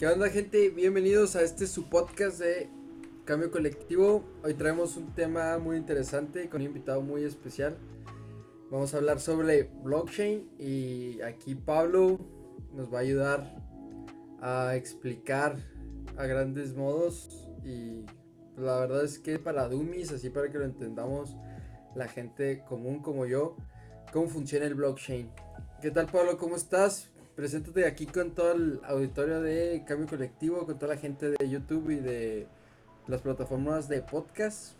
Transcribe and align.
¿Qué 0.00 0.06
onda 0.06 0.30
gente? 0.30 0.70
Bienvenidos 0.70 1.36
a 1.36 1.42
este 1.42 1.66
su 1.66 1.90
podcast 1.90 2.38
de 2.38 2.70
Cambio 3.26 3.50
Colectivo. 3.50 4.24
Hoy 4.42 4.54
traemos 4.54 4.96
un 4.96 5.14
tema 5.14 5.58
muy 5.58 5.76
interesante 5.76 6.48
con 6.48 6.62
un 6.62 6.68
invitado 6.68 7.02
muy 7.02 7.22
especial. 7.22 7.76
Vamos 8.70 8.94
a 8.94 8.96
hablar 8.96 9.20
sobre 9.20 9.64
blockchain 9.84 10.52
y 10.58 11.20
aquí 11.20 11.54
Pablo 11.54 12.18
nos 12.72 12.90
va 12.90 12.96
a 12.96 13.00
ayudar 13.02 13.62
a 14.40 14.74
explicar 14.74 15.58
a 16.16 16.24
grandes 16.24 16.74
modos 16.74 17.50
y 17.62 18.06
la 18.56 18.80
verdad 18.80 19.04
es 19.04 19.18
que 19.18 19.38
para 19.38 19.68
dummies, 19.68 20.12
así 20.12 20.30
para 20.30 20.50
que 20.50 20.56
lo 20.56 20.64
entendamos 20.64 21.36
la 21.94 22.08
gente 22.08 22.64
común 22.66 23.02
como 23.02 23.26
yo, 23.26 23.54
cómo 24.14 24.28
funciona 24.30 24.64
el 24.64 24.76
blockchain. 24.76 25.30
¿Qué 25.82 25.90
tal 25.90 26.06
Pablo? 26.06 26.38
¿Cómo 26.38 26.56
estás? 26.56 27.09
Preséntate 27.40 27.86
aquí 27.86 28.04
con 28.04 28.32
todo 28.32 28.52
el 28.52 28.80
auditorio 28.84 29.40
de 29.40 29.82
Cambio 29.88 30.06
Colectivo, 30.06 30.66
con 30.66 30.78
toda 30.78 30.94
la 30.94 31.00
gente 31.00 31.30
de 31.30 31.48
YouTube 31.48 31.88
y 31.88 31.94
de 31.94 32.46
las 33.06 33.22
plataformas 33.22 33.88
de 33.88 34.02
podcast. 34.02 34.74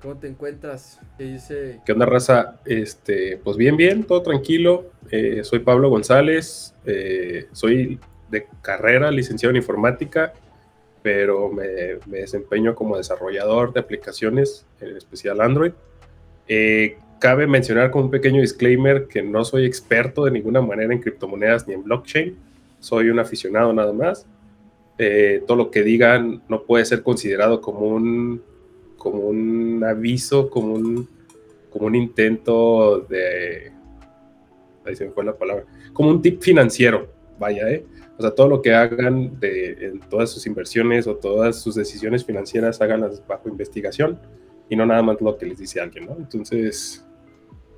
¿Cómo 0.00 0.16
te 0.16 0.28
encuentras? 0.28 1.00
¿Qué 1.18 1.24
dice? 1.24 1.80
¿Qué 1.84 1.90
onda, 1.90 2.06
raza? 2.06 2.60
Este, 2.64 3.36
pues 3.42 3.56
bien, 3.56 3.76
bien, 3.76 4.04
todo 4.04 4.22
tranquilo. 4.22 4.92
Eh, 5.10 5.42
soy 5.42 5.58
Pablo 5.58 5.90
González, 5.90 6.72
eh, 6.86 7.48
soy 7.50 7.98
de 8.30 8.46
carrera, 8.62 9.10
licenciado 9.10 9.50
en 9.50 9.56
informática, 9.56 10.34
pero 11.02 11.48
me, 11.48 11.66
desempeño 12.06 12.76
como 12.76 12.96
desarrollador 12.96 13.72
de 13.72 13.80
aplicaciones, 13.80 14.66
en 14.80 14.96
especial 14.96 15.40
Android. 15.40 15.72
Eh, 16.46 16.96
cabe 17.18 17.46
mencionar 17.46 17.90
con 17.90 18.04
un 18.04 18.10
pequeño 18.10 18.40
disclaimer 18.40 19.06
que 19.06 19.22
no 19.22 19.44
soy 19.44 19.64
experto 19.64 20.24
de 20.24 20.30
ninguna 20.30 20.60
manera 20.60 20.92
en 20.92 21.00
criptomonedas 21.00 21.66
ni 21.66 21.74
en 21.74 21.82
blockchain. 21.82 22.36
Soy 22.80 23.08
un 23.08 23.18
aficionado 23.18 23.72
nada 23.72 23.92
más. 23.92 24.26
Eh, 24.98 25.42
todo 25.46 25.56
lo 25.56 25.70
que 25.70 25.82
digan 25.82 26.42
no 26.48 26.62
puede 26.62 26.84
ser 26.84 27.02
considerado 27.02 27.60
como 27.60 27.80
un, 27.80 28.42
como 28.96 29.20
un 29.20 29.82
aviso, 29.84 30.50
como 30.50 30.74
un, 30.74 31.08
como 31.70 31.86
un 31.86 31.94
intento 31.94 33.00
de... 33.08 33.72
Ahí 34.84 34.94
se 34.94 35.06
me 35.06 35.10
fue 35.12 35.24
la 35.24 35.36
palabra. 35.36 35.64
Como 35.92 36.10
un 36.10 36.20
tip 36.20 36.42
financiero, 36.42 37.08
vaya, 37.38 37.70
¿eh? 37.70 37.84
O 38.18 38.22
sea, 38.22 38.30
todo 38.30 38.48
lo 38.48 38.62
que 38.62 38.74
hagan 38.74 39.40
de, 39.40 39.86
en 39.86 40.00
todas 40.00 40.30
sus 40.30 40.46
inversiones 40.46 41.06
o 41.06 41.16
todas 41.16 41.60
sus 41.60 41.74
decisiones 41.74 42.24
financieras, 42.24 42.80
háganlas 42.80 43.26
bajo 43.26 43.48
investigación 43.48 44.20
y 44.68 44.76
no 44.76 44.86
nada 44.86 45.02
más 45.02 45.20
lo 45.20 45.36
que 45.36 45.46
les 45.46 45.58
dice 45.58 45.80
alguien, 45.80 46.06
¿no? 46.06 46.16
Entonces, 46.16 47.04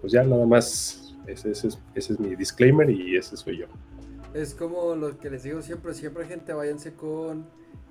pues 0.00 0.12
ya 0.12 0.22
nada 0.22 0.46
más, 0.46 1.14
ese, 1.26 1.50
es, 1.50 2.20
mi 2.20 2.36
disclaimer 2.36 2.88
y 2.88 3.16
ese 3.16 3.36
soy 3.36 3.58
yo. 3.58 3.66
Es 4.34 4.54
como 4.54 4.94
lo 4.94 5.18
que 5.18 5.30
les 5.30 5.42
digo 5.42 5.62
siempre, 5.62 5.94
siempre 5.94 6.26
gente 6.26 6.52
váyanse 6.52 6.94
con 6.94 7.46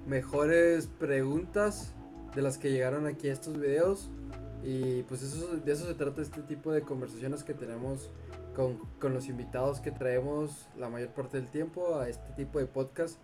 mejores 0.07 0.87
preguntas 0.87 1.93
de 2.35 2.41
las 2.41 2.57
que 2.57 2.71
llegaron 2.71 3.07
aquí 3.07 3.29
a 3.29 3.33
estos 3.33 3.59
videos 3.59 4.09
y 4.63 5.03
pues 5.03 5.23
eso, 5.23 5.57
de 5.57 5.71
eso 5.71 5.85
se 5.85 5.93
trata 5.93 6.21
este 6.21 6.41
tipo 6.41 6.71
de 6.71 6.81
conversaciones 6.81 7.43
que 7.43 7.53
tenemos 7.53 8.09
con, 8.55 8.79
con, 8.99 9.13
los 9.13 9.27
invitados 9.27 9.79
que 9.79 9.91
traemos 9.91 10.67
la 10.77 10.89
mayor 10.89 11.09
parte 11.09 11.37
del 11.37 11.49
tiempo 11.49 11.99
a 11.99 12.09
este 12.09 12.31
tipo 12.35 12.59
de 12.59 12.65
podcast 12.65 13.19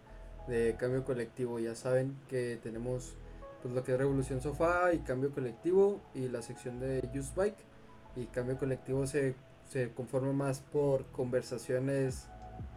de 0.48 0.76
cambio 0.78 1.04
colectivo. 1.04 1.60
Ya 1.60 1.76
saben 1.76 2.16
que 2.28 2.60
tenemos 2.62 3.16
pues 3.62 3.74
lo 3.74 3.84
que 3.84 3.94
es 3.94 3.98
Revolución 3.98 4.42
Sofá 4.42 4.94
y 4.94 5.00
Cambio 5.00 5.32
Colectivo 5.32 6.02
y 6.14 6.28
la 6.28 6.42
sección 6.42 6.80
de 6.80 7.08
Use 7.14 7.32
Bike 7.36 7.72
y 8.16 8.26
cambio 8.26 8.58
colectivo 8.58 9.08
se, 9.08 9.36
se 9.70 9.92
conforma 9.94 10.34
más 10.34 10.60
por 10.60 11.06
conversaciones 11.08 12.28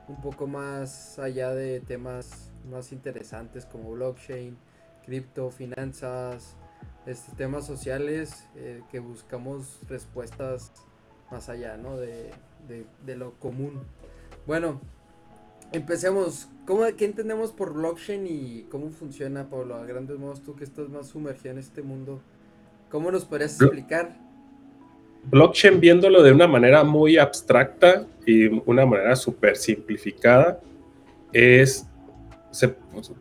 un 0.09 0.21
poco 0.21 0.47
más 0.47 1.19
allá 1.19 1.55
de 1.55 1.81
temas 1.81 2.51
más 2.71 2.93
interesantes 2.93 3.67
como 3.67 3.93
blockchain, 3.93 4.57
cripto, 5.05 5.51
finanzas, 5.51 6.57
este, 7.07 7.33
temas 7.37 7.67
sociales 7.67 8.47
eh, 8.57 8.83
que 8.91 8.99
buscamos 8.99 9.81
respuestas 9.89 10.73
más 11.31 11.49
allá 11.49 11.77
¿no? 11.77 11.97
de, 11.97 12.31
de, 12.69 12.87
de, 13.05 13.17
lo 13.17 13.33
común. 13.35 13.83
Bueno, 14.47 14.81
empecemos. 15.73 16.49
¿Cómo, 16.67 16.85
¿Qué 16.97 17.05
entendemos 17.05 17.53
por 17.53 17.75
blockchain 17.75 18.27
y 18.27 18.67
cómo 18.71 18.91
funciona, 18.91 19.49
Pablo? 19.51 19.75
A 19.75 19.85
grandes 19.85 20.19
modos, 20.19 20.43
tú 20.43 20.57
que 20.57 20.65
estás 20.65 20.89
más 20.89 21.09
sumergido 21.09 21.53
en 21.53 21.59
este 21.59 21.83
mundo, 21.83 22.21
¿cómo 22.91 23.11
nos 23.11 23.25
podrías 23.25 23.61
explicar? 23.61 24.17
blockchain 25.31 25.81
viéndolo 25.81 26.23
de 26.23 26.33
una 26.33 26.47
manera 26.47 26.85
muy 26.85 27.19
abstracta 27.19 28.07
y 28.27 28.47
una 28.67 28.87
manera 28.87 29.17
súper 29.17 29.57
simplificada 29.57 30.61
es, 31.33 31.87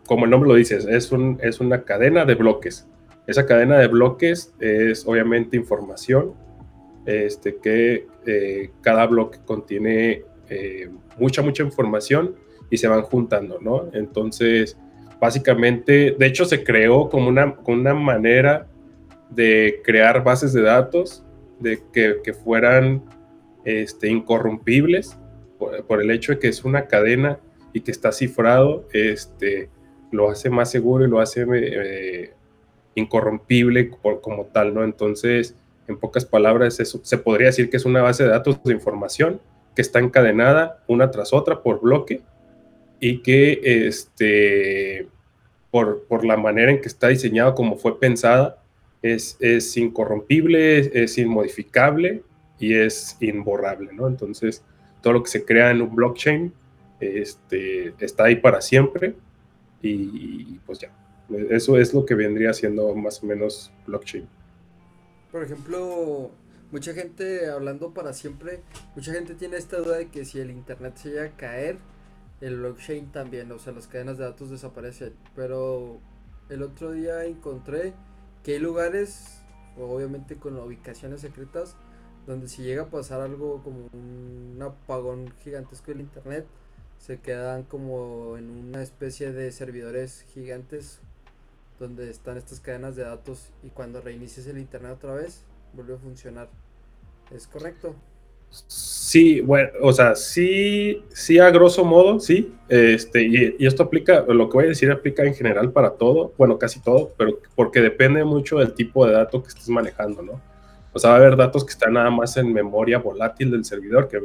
como 0.05 0.25
el 0.25 0.31
nombre 0.31 0.49
lo 0.49 0.55
dice, 0.55 0.79
es, 0.89 1.11
un, 1.11 1.39
es 1.41 1.59
una 1.59 1.83
cadena 1.83 2.25
de 2.25 2.35
bloques. 2.35 2.87
Esa 3.25 3.45
cadena 3.45 3.79
de 3.79 3.87
bloques 3.87 4.53
es 4.59 5.07
obviamente 5.07 5.57
información, 5.57 6.33
este, 7.05 7.55
que 7.57 8.07
eh, 8.25 8.71
cada 8.81 9.07
bloque 9.07 9.39
contiene 9.45 10.23
eh, 10.49 10.89
mucha, 11.17 11.41
mucha 11.41 11.63
información 11.63 12.35
y 12.69 12.77
se 12.77 12.87
van 12.87 13.01
juntando, 13.03 13.59
¿no? 13.61 13.89
Entonces, 13.93 14.77
básicamente, 15.19 16.15
de 16.17 16.25
hecho 16.25 16.45
se 16.45 16.63
creó 16.63 17.09
como 17.09 17.29
una, 17.29 17.55
una 17.65 17.93
manera 17.93 18.67
de 19.29 19.81
crear 19.83 20.23
bases 20.23 20.53
de 20.53 20.61
datos 20.61 21.23
de 21.59 21.81
que, 21.93 22.33
fueran 22.33 23.03
este, 23.63 24.09
incorrompibles 24.09 25.17
por, 25.57 26.01
el 26.01 26.11
hecho 26.11 26.33
de 26.33 26.39
que 26.39 26.49
es 26.49 26.65
una 26.65 26.87
cadena 26.87 27.39
y 27.71 27.81
que 27.81 27.91
está 27.91 28.11
cifrado, 28.11 28.87
este, 28.91 29.69
lo 30.11 30.29
hace 30.29 30.49
más 30.49 30.69
seguro 30.69 31.05
y 31.05 31.09
lo 31.09 31.19
hace 31.19 31.45
eh, 31.53 32.33
incorrompible 32.95 33.89
como 33.89 34.45
tal, 34.45 34.73
¿no? 34.73 34.83
Entonces, 34.83 35.55
en 35.87 35.97
pocas 35.97 36.25
palabras, 36.25 36.79
eso, 36.79 36.99
se 37.03 37.17
podría 37.17 37.47
decir 37.47 37.69
que 37.69 37.77
es 37.77 37.85
una 37.85 38.01
base 38.01 38.23
de 38.23 38.29
datos 38.29 38.61
de 38.63 38.73
información 38.73 39.39
que 39.75 39.81
está 39.81 39.99
encadenada 39.99 40.83
una 40.87 41.11
tras 41.11 41.33
otra 41.33 41.61
por 41.61 41.81
bloque 41.81 42.21
y 42.99 43.19
que 43.19 43.87
este, 43.87 45.07
por, 45.71 46.03
por 46.03 46.25
la 46.25 46.37
manera 46.37 46.71
en 46.71 46.81
que 46.81 46.87
está 46.87 47.07
diseñado, 47.07 47.55
como 47.55 47.77
fue 47.77 47.99
pensada, 47.99 48.63
es, 49.03 49.75
incorrompible, 49.77 51.03
es, 51.03 51.17
inmodificable 51.17 52.23
y 52.57 52.75
es 52.75 53.17
imborrable, 53.19 53.91
¿no? 53.93 54.07
Entonces, 54.07 54.63
todo 55.01 55.13
lo 55.13 55.23
que 55.23 55.29
se 55.29 55.43
crea 55.43 55.71
en 55.71 55.81
un 55.81 55.93
blockchain 55.93 56.53
este, 56.99 57.93
está 57.99 58.25
ahí 58.25 58.37
para 58.37 58.61
siempre 58.61 59.15
y, 59.81 60.59
pues 60.65 60.79
ya, 60.79 60.91
eso 61.49 61.77
es 61.77 61.93
lo 61.93 62.05
que 62.05 62.15
vendría 62.15 62.53
siendo 62.53 62.95
más 62.95 63.21
o 63.21 63.25
menos 63.25 63.71
blockchain. 63.85 64.25
Por 65.31 65.43
ejemplo, 65.43 66.31
mucha 66.73 66.95
gente 66.95 67.51
hablando 67.51 67.93
para 67.93 68.13
siempre, 68.13 68.63
mucha 68.95 69.13
gente 69.13 69.35
tiene 69.35 69.57
esta 69.57 69.77
duda 69.77 69.97
de 69.97 70.09
que 70.09 70.25
si 70.25 70.39
el 70.39 70.49
internet 70.49 70.97
se 70.97 71.09
llega 71.09 71.25
a 71.25 71.37
caer, 71.37 71.77
el 72.41 72.57
blockchain 72.57 73.11
también, 73.11 73.51
o 73.51 73.59
sea, 73.59 73.73
las 73.73 73.85
cadenas 73.85 74.17
de 74.17 74.23
datos 74.23 74.49
desaparecen. 74.49 75.13
Pero 75.35 75.99
el 76.49 76.63
otro 76.63 76.91
día 76.91 77.25
encontré 77.25 77.93
que 78.43 78.53
hay 78.53 78.59
lugares, 78.59 79.43
obviamente 79.77 80.37
con 80.37 80.57
ubicaciones 80.57 81.21
secretas, 81.21 81.75
donde 82.25 82.49
si 82.49 82.63
llega 82.63 82.83
a 82.83 82.89
pasar 82.89 83.21
algo 83.21 83.61
como 83.61 83.87
un 83.93 84.57
apagón 84.59 85.31
gigantesco 85.43 85.91
del 85.91 86.01
internet, 86.01 86.47
se 86.97 87.19
quedan 87.19 87.63
como 87.63 88.35
en 88.35 88.49
una 88.49 88.81
especie 88.81 89.31
de 89.31 89.51
servidores 89.51 90.25
gigantes 90.33 91.01
donde 91.79 92.09
están 92.09 92.37
estas 92.37 92.61
cadenas 92.61 92.95
de 92.95 93.03
datos 93.03 93.51
y 93.61 93.69
cuando 93.69 94.01
reinicies 94.01 94.47
el 94.47 94.57
internet 94.57 94.93
otra 94.93 95.13
vez, 95.13 95.43
vuelve 95.73 95.93
a 95.93 95.97
funcionar. 95.97 96.62
¿Es 97.35 97.47
correcto? 97.47 97.95
Sí, 98.67 99.41
bueno, 99.41 99.69
o 99.81 99.91
sea, 99.91 100.15
sí, 100.15 101.03
sí 101.09 101.39
a 101.39 101.49
grosso 101.49 101.83
modo, 101.83 102.19
sí. 102.19 102.53
Este, 102.69 103.23
y, 103.23 103.65
esto 103.65 103.83
aplica, 103.83 104.21
lo 104.27 104.47
que 104.49 104.53
voy 104.53 104.65
a 104.65 104.69
decir 104.69 104.91
aplica 104.91 105.23
en 105.23 105.33
general 105.33 105.71
para 105.71 105.91
todo, 105.91 106.33
bueno, 106.37 106.59
casi 106.59 106.79
todo, 106.79 107.11
pero 107.17 107.39
porque 107.55 107.81
depende 107.81 108.23
mucho 108.23 108.59
del 108.59 108.73
tipo 108.73 109.05
de 109.05 109.13
dato 109.13 109.41
que 109.41 109.49
estés 109.49 109.69
manejando, 109.69 110.21
¿no? 110.21 110.41
O 110.93 110.99
sea, 110.99 111.11
va 111.11 111.15
a 111.15 111.19
haber 111.19 111.35
datos 111.35 111.65
que 111.65 111.71
están 111.71 111.93
nada 111.93 112.11
más 112.11 112.37
en 112.37 112.53
memoria 112.53 112.99
volátil 112.99 113.49
del 113.51 113.65
servidor, 113.65 114.07
que 114.07 114.21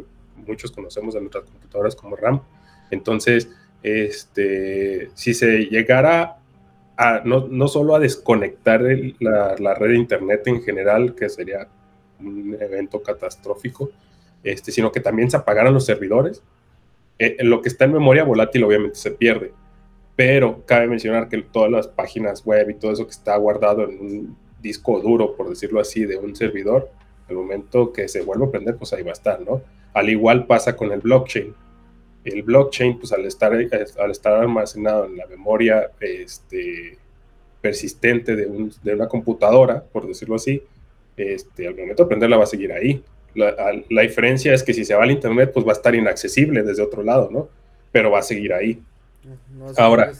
muchos 0.46 0.70
conocemos 0.70 1.14
de 1.14 1.20
nuestras 1.20 1.44
computadoras 1.44 1.96
como 1.96 2.16
RAM. 2.16 2.42
Entonces, 2.90 3.50
este, 3.82 5.10
si 5.14 5.32
se 5.32 5.64
llegara 5.66 6.38
a, 6.98 7.22
no, 7.24 7.48
no 7.48 7.68
solo 7.68 7.94
a 7.94 8.00
desconectar 8.00 8.82
la, 9.20 9.54
la 9.58 9.74
red 9.74 9.90
de 9.90 9.96
Internet 9.96 10.42
en 10.46 10.62
general, 10.62 11.14
que 11.14 11.30
sería 11.30 11.68
un 12.20 12.56
evento 12.60 13.02
catastrófico, 13.02 13.90
este, 14.42 14.72
sino 14.72 14.92
que 14.92 15.00
también 15.00 15.30
se 15.30 15.36
apagaran 15.36 15.74
los 15.74 15.84
servidores. 15.84 16.42
Eh, 17.18 17.36
lo 17.40 17.62
que 17.62 17.68
está 17.68 17.84
en 17.84 17.92
memoria 17.92 18.24
volátil 18.24 18.64
obviamente 18.64 18.96
se 18.96 19.10
pierde, 19.10 19.52
pero 20.14 20.64
cabe 20.66 20.86
mencionar 20.86 21.28
que 21.28 21.42
todas 21.42 21.70
las 21.70 21.88
páginas 21.88 22.44
web 22.44 22.70
y 22.70 22.74
todo 22.74 22.92
eso 22.92 23.04
que 23.04 23.12
está 23.12 23.36
guardado 23.36 23.84
en 23.84 24.00
un 24.00 24.36
disco 24.60 25.00
duro, 25.00 25.36
por 25.36 25.48
decirlo 25.48 25.80
así, 25.80 26.04
de 26.04 26.16
un 26.16 26.34
servidor, 26.34 26.90
al 27.28 27.36
momento 27.36 27.92
que 27.92 28.08
se 28.08 28.22
vuelva 28.22 28.46
a 28.46 28.50
prender, 28.50 28.76
pues 28.76 28.92
ahí 28.92 29.02
va 29.02 29.10
a 29.10 29.12
estar, 29.12 29.40
¿no? 29.40 29.62
Al 29.92 30.08
igual 30.08 30.46
pasa 30.46 30.76
con 30.76 30.92
el 30.92 31.00
blockchain. 31.00 31.54
el 32.24 32.42
blockchain, 32.42 32.98
pues 32.98 33.12
al 33.12 33.24
estar, 33.24 33.52
al 33.52 34.10
estar 34.10 34.32
almacenado 34.34 35.06
en 35.06 35.16
la 35.16 35.26
memoria 35.26 35.90
este, 36.00 36.98
persistente 37.60 38.36
de, 38.36 38.70
de 38.82 38.94
una 38.94 39.08
computadora, 39.08 39.82
por 39.82 40.06
decirlo 40.06 40.36
así, 40.36 40.62
este, 41.18 41.66
al 41.66 41.74
momento 41.74 42.02
de 42.02 42.06
aprenderla 42.06 42.36
va 42.36 42.44
a 42.44 42.46
seguir 42.46 42.72
ahí. 42.72 43.02
La, 43.34 43.54
la, 43.88 44.02
diferencia 44.02 44.54
es 44.54 44.62
que 44.62 44.72
si 44.72 44.84
se 44.84 44.94
va 44.94 45.04
al 45.04 45.10
internet, 45.10 45.50
pues 45.52 45.66
va 45.66 45.70
a 45.70 45.74
estar 45.74 45.94
inaccesible 45.94 46.62
desde 46.62 46.82
otro 46.82 47.02
lado, 47.02 47.28
¿no? 47.30 47.48
Pero 47.92 48.10
va 48.10 48.20
a 48.20 48.22
seguir 48.22 48.52
ahí. 48.52 48.82
Ahora, 49.76 50.12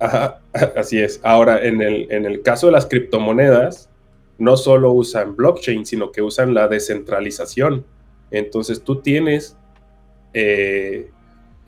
así 0.76 0.98
es. 0.98 1.20
Ahora, 1.22 1.64
en 1.64 1.82
el, 1.82 2.10
en 2.10 2.24
el 2.24 2.42
caso 2.42 2.66
de 2.66 2.72
las 2.72 2.86
criptomonedas, 2.86 3.90
no 4.38 4.56
solo 4.56 4.92
usan 4.92 5.36
blockchain, 5.36 5.84
sino 5.84 6.10
que 6.10 6.22
usan 6.22 6.54
la 6.54 6.66
descentralización. 6.66 7.84
Entonces 8.30 8.82
tú 8.82 9.02
tienes 9.02 9.56
eh, 10.32 11.10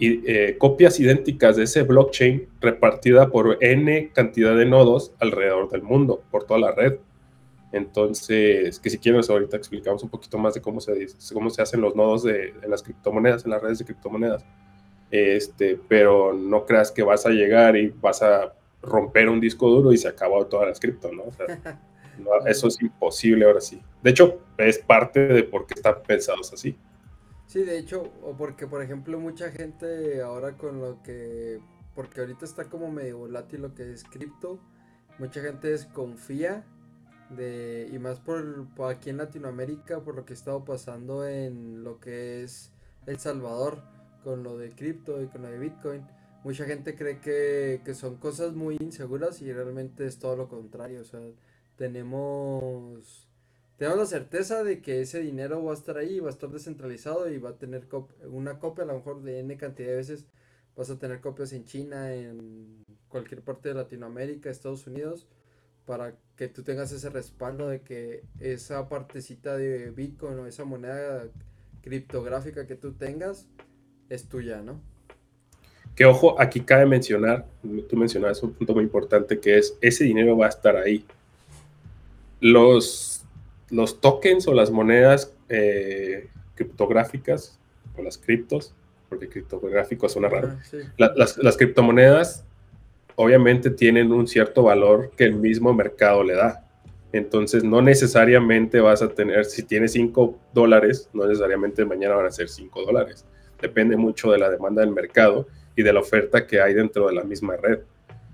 eh, 0.01 0.57
copias 0.59 0.99
idénticas 0.99 1.57
de 1.57 1.65
ese 1.65 1.83
blockchain 1.83 2.49
repartida 2.61 3.29
por 3.29 3.59
n 3.61 4.11
cantidad 4.15 4.57
de 4.57 4.65
nodos 4.65 5.13
alrededor 5.21 5.71
del 5.71 5.83
mundo, 5.83 6.23
por 6.31 6.45
toda 6.45 6.61
la 6.61 6.73
red. 6.73 6.95
Entonces, 7.73 8.79
que 8.79 8.91
si 8.91 8.99
quieres 8.99 9.31
ahorita 9.31 9.57
explicamos 9.57 10.03
un 10.03 10.11
poquito 10.11 10.37
más 10.37 10.53
de 10.53 10.61
cómo 10.61 10.81
se, 10.81 11.07
cómo 11.33 11.49
se 11.49 11.63
hacen 11.63 11.81
los 11.81 11.97
nodos 11.97 12.23
de, 12.23 12.55
las 12.69 12.83
criptomonedas, 12.83 13.47
en 13.47 13.51
las 13.51 13.63
redes 13.63 13.79
de 13.79 13.87
criptomonedas. 13.87 14.45
Este, 15.11 15.81
pero 15.89 16.35
no 16.35 16.67
creas 16.67 16.93
que 16.93 17.03
vas 17.03 17.25
a 17.25 17.31
llegar 17.31 17.77
y 17.77 17.89
vas 17.89 18.23
a 18.23 18.55
romper 18.83 19.29
un 19.29 19.41
disco 19.41 19.71
duro 19.71 19.93
y 19.93 19.97
se 19.97 20.09
acabó 20.09 20.47
todas 20.47 20.69
las 20.69 20.81
cripto, 20.81 21.11
¿no? 21.13 21.25
eso 22.47 22.69
es 22.69 22.81
imposible 22.83 23.47
ahora 23.47 23.61
sí. 23.61 23.81
De 24.03 24.11
hecho, 24.11 24.41
es 24.59 24.79
parte 24.79 25.21
de 25.27 25.43
por 25.43 25.67
qué 25.67 25.75
están 25.75 26.03
pensados 26.07 26.53
así. 26.53 26.77
Sí, 27.47 27.63
de 27.65 27.79
hecho, 27.79 28.05
o 28.23 28.37
porque 28.37 28.67
por 28.67 28.83
ejemplo 28.83 29.19
mucha 29.19 29.51
gente 29.51 30.21
ahora 30.21 30.57
con 30.57 30.81
lo 30.81 31.03
que, 31.03 31.59
porque 31.95 32.21
ahorita 32.21 32.45
está 32.45 32.65
como 32.65 32.91
medio 32.91 33.19
volátil 33.19 33.63
lo 33.63 33.75
que 33.75 33.93
es 33.93 34.05
cripto, 34.05 34.59
mucha 35.19 35.41
gente 35.41 35.69
desconfía 35.69 36.65
de, 37.37 37.89
y 37.93 37.99
más 37.99 38.21
por, 38.21 38.67
aquí 38.89 39.11
en 39.11 39.19
Latinoamérica, 39.19 40.01
por 40.01 40.17
lo 40.17 40.25
que 40.25 40.33
ha 40.33 40.37
estado 40.37 40.65
pasando 40.65 41.27
en 41.27 41.85
lo 41.85 42.01
que 42.01 42.43
es 42.43 42.73
El 43.07 43.19
Salvador, 43.19 43.83
con 44.25 44.43
lo 44.43 44.57
de 44.59 44.71
cripto 44.71 45.21
y 45.23 45.27
con 45.27 45.43
lo 45.43 45.49
de 45.49 45.59
Bitcoin. 45.59 46.07
Mucha 46.45 46.65
gente 46.65 46.97
cree 46.97 47.21
que, 47.21 47.83
que 47.85 47.95
son 47.95 48.17
cosas 48.17 48.55
muy 48.55 48.77
inseguras 48.81 49.43
y 49.43 49.53
realmente 49.53 50.07
es 50.07 50.19
todo 50.19 50.37
lo 50.37 50.49
contrario. 50.49 51.01
O 51.01 51.05
sea, 51.05 51.21
tenemos 51.77 53.29
tenemos 53.83 53.99
la 53.99 54.07
certeza 54.07 54.63
de 54.63 54.81
que 54.81 55.01
ese 55.01 55.21
dinero 55.21 55.65
va 55.65 55.73
a 55.73 55.75
estar 55.75 55.97
ahí, 55.97 56.21
va 56.21 56.29
a 56.29 56.31
estar 56.31 56.49
descentralizado 56.51 57.29
y 57.29 57.39
va 57.39 57.51
a 57.51 57.59
tener 57.59 57.89
una 58.31 58.61
copia 58.61 58.85
a 58.85 58.87
lo 58.87 58.95
mejor 58.95 59.23
de 59.23 59.41
N 59.41 59.57
cantidad 59.57 59.89
de 59.89 59.97
veces. 59.97 60.27
Vas 60.77 60.89
a 60.91 61.01
tener 61.01 61.21
copias 61.21 61.53
en 61.53 61.65
China, 61.65 62.15
en 62.15 62.85
cualquier 63.09 63.43
parte 63.43 63.71
de 63.71 63.75
Latinoamérica, 63.75 64.51
Estados 64.51 64.87
Unidos, 64.87 65.27
para 65.87 66.15
que 66.37 66.49
tú 66.49 66.63
tengas 66.63 66.93
ese 66.93 67.11
respaldo 67.11 67.69
de 67.69 67.81
que 67.81 68.25
esa 68.41 68.89
partecita 68.89 69.57
de 69.57 69.91
Bitcoin 69.91 70.39
o 70.39 70.47
esa 70.47 70.65
moneda 70.65 71.25
criptográfica 71.83 72.67
que 72.67 72.77
tú 72.77 72.93
tengas 72.93 73.49
es 74.09 74.29
tuya, 74.29 74.63
¿no? 74.63 74.81
Que 75.95 76.05
ojo, 76.05 76.41
aquí 76.41 76.61
cabe 76.61 76.87
mencionar, 76.87 77.47
tú 77.89 77.97
mencionabas 77.97 78.43
un 78.43 78.55
punto 78.55 78.75
muy 78.75 78.85
importante 78.85 79.41
que 79.41 79.59
es 79.59 79.77
ese 79.81 80.05
dinero 80.05 80.37
va 80.37 80.47
a 80.47 80.51
estar 80.51 80.77
ahí. 80.77 81.05
Los 82.41 83.23
los 83.73 84.01
tokens 84.01 84.47
o 84.47 84.55
las 84.55 84.71
monedas 84.71 85.33
eh, 85.49 86.29
criptográficas 86.55 87.59
o 87.97 88.03
las 88.03 88.19
criptos, 88.19 88.75
porque 89.09 89.29
criptográfico 89.29 90.09
suena 90.09 90.29
raro, 90.29 90.57
ah, 91.01 91.13
las, 91.17 91.57
criptomonedas 91.57 92.45
obviamente 93.17 93.71
tienen 93.71 94.13
un 94.13 94.27
cierto 94.27 94.65
valor 94.65 95.11
que 95.17 95.25
el 95.25 95.35
mismo 95.35 95.73
mercado 95.73 96.23
le 96.23 96.35
da. 96.35 96.65
Entonces, 97.13 97.63
no 97.63 97.83
necesariamente 97.83 98.81
vas 98.81 99.03
a 99.03 99.09
tener, 99.09 99.45
si 99.45 99.63
tienes 99.63 99.93
5 99.93 100.39
dólares, 100.55 101.11
no 101.13 101.27
necesariamente 101.27 101.85
mañana 101.85 102.15
van 102.15 102.27
a 102.27 102.31
ser 102.31 102.49
5 102.49 102.83
dólares. 102.83 103.27
Depende 103.61 103.97
mucho 103.97 104.33
de 104.33 104.39
la 104.39 104.51
demanda 104.51 104.81
del 104.81 104.93
mercado 104.93 105.47
y 105.77 105.83
de 105.83 105.93
la 105.93 106.01
oferta 106.01 106.47
que 106.47 106.61
hay 106.61 106.75
dentro 106.75 107.09
de 107.09 107.15
la 107.15 107.25
misma 107.25 107.57
red. 107.57 107.81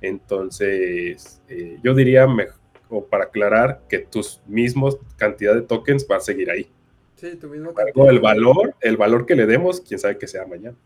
Entonces, 0.01 1.43
eh, 1.49 1.79
yo 1.83 1.95
diría 1.95 2.27
mejor 2.29 2.59
o 2.91 3.05
para 3.05 3.25
aclarar 3.25 3.83
que 3.89 3.99
tus 3.99 4.41
mismos 4.47 4.99
cantidad 5.17 5.55
de 5.55 5.63
tokens 5.63 6.07
va 6.11 6.17
a 6.17 6.21
seguir 6.21 6.51
ahí. 6.51 6.71
Sí, 7.17 7.37
tu 7.37 7.49
mismo 7.49 7.75
El 8.09 8.21
valor, 8.21 8.75
el 8.81 8.97
valor 8.97 9.27
que 9.27 9.35
le 9.35 9.47
demos, 9.47 9.81
quién 9.81 9.99
sabe 9.99 10.19
que 10.19 10.27
sea 10.27 10.47
mañana. 10.47 10.77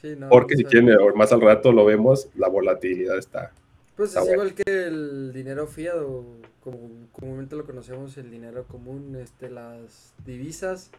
Sí, 0.00 0.14
no, 0.16 0.28
Porque 0.28 0.56
si 0.56 0.64
tiene, 0.64 0.94
más 1.14 1.32
al 1.32 1.40
rato 1.40 1.72
lo 1.72 1.84
vemos, 1.84 2.28
la 2.36 2.48
volatilidad 2.48 3.18
está. 3.18 3.52
Pues 3.96 4.14
es 4.14 4.28
igual 4.30 4.54
que 4.54 4.64
el 4.66 5.32
dinero 5.32 5.66
fiat 5.66 5.96
o 5.96 6.24
como 6.62 6.90
comúnmente 7.12 7.56
lo 7.56 7.64
conocemos, 7.64 8.16
el 8.18 8.30
dinero 8.30 8.64
común, 8.64 9.16
este, 9.16 9.48
las 9.48 10.12
divisas, 10.26 10.90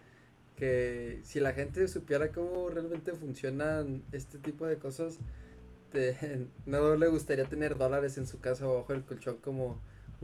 que 0.56 1.20
si 1.24 1.40
la 1.40 1.54
gente 1.54 1.88
supiera 1.88 2.32
cómo 2.32 2.70
realmente 2.70 3.12
funcionan 3.14 4.02
este 4.12 4.40
tipo 4.40 4.66
de 4.66 4.78
cosas, 4.78 5.20
no 6.66 6.96
le 6.96 7.08
gustaría 7.08 7.46
tener 7.46 7.78
dólares 7.78 8.18
en 8.18 8.28
su 8.28 8.40
casa 8.40 8.66
bajo 8.66 8.94
el 8.94 9.04
colchón 9.04 9.38
como 9.38 9.80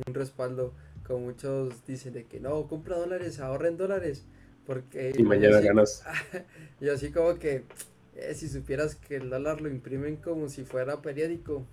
un 0.08 0.14
respaldo, 0.14 0.74
como 1.06 1.26
muchos 1.26 1.86
dicen 1.86 2.14
de 2.14 2.26
que 2.26 2.40
no, 2.40 2.68
compra 2.68 2.98
dólares, 2.98 3.40
ahorren 3.40 3.78
dólares, 3.78 4.24
porque... 4.66 5.14
Y 5.16 5.24
mañana 5.24 5.60
ganas. 5.60 6.04
y 6.82 6.90
así 6.90 7.12
como 7.12 7.36
que, 7.36 7.64
eh, 8.16 8.34
si 8.36 8.48
supieras 8.48 8.96
que 8.96 9.16
el 9.16 9.30
dólar 9.30 9.62
lo 9.62 9.70
imprimen 9.70 10.18
como 10.18 10.50
si 10.50 10.64
fuera 10.64 11.02
periódico. 11.02 11.64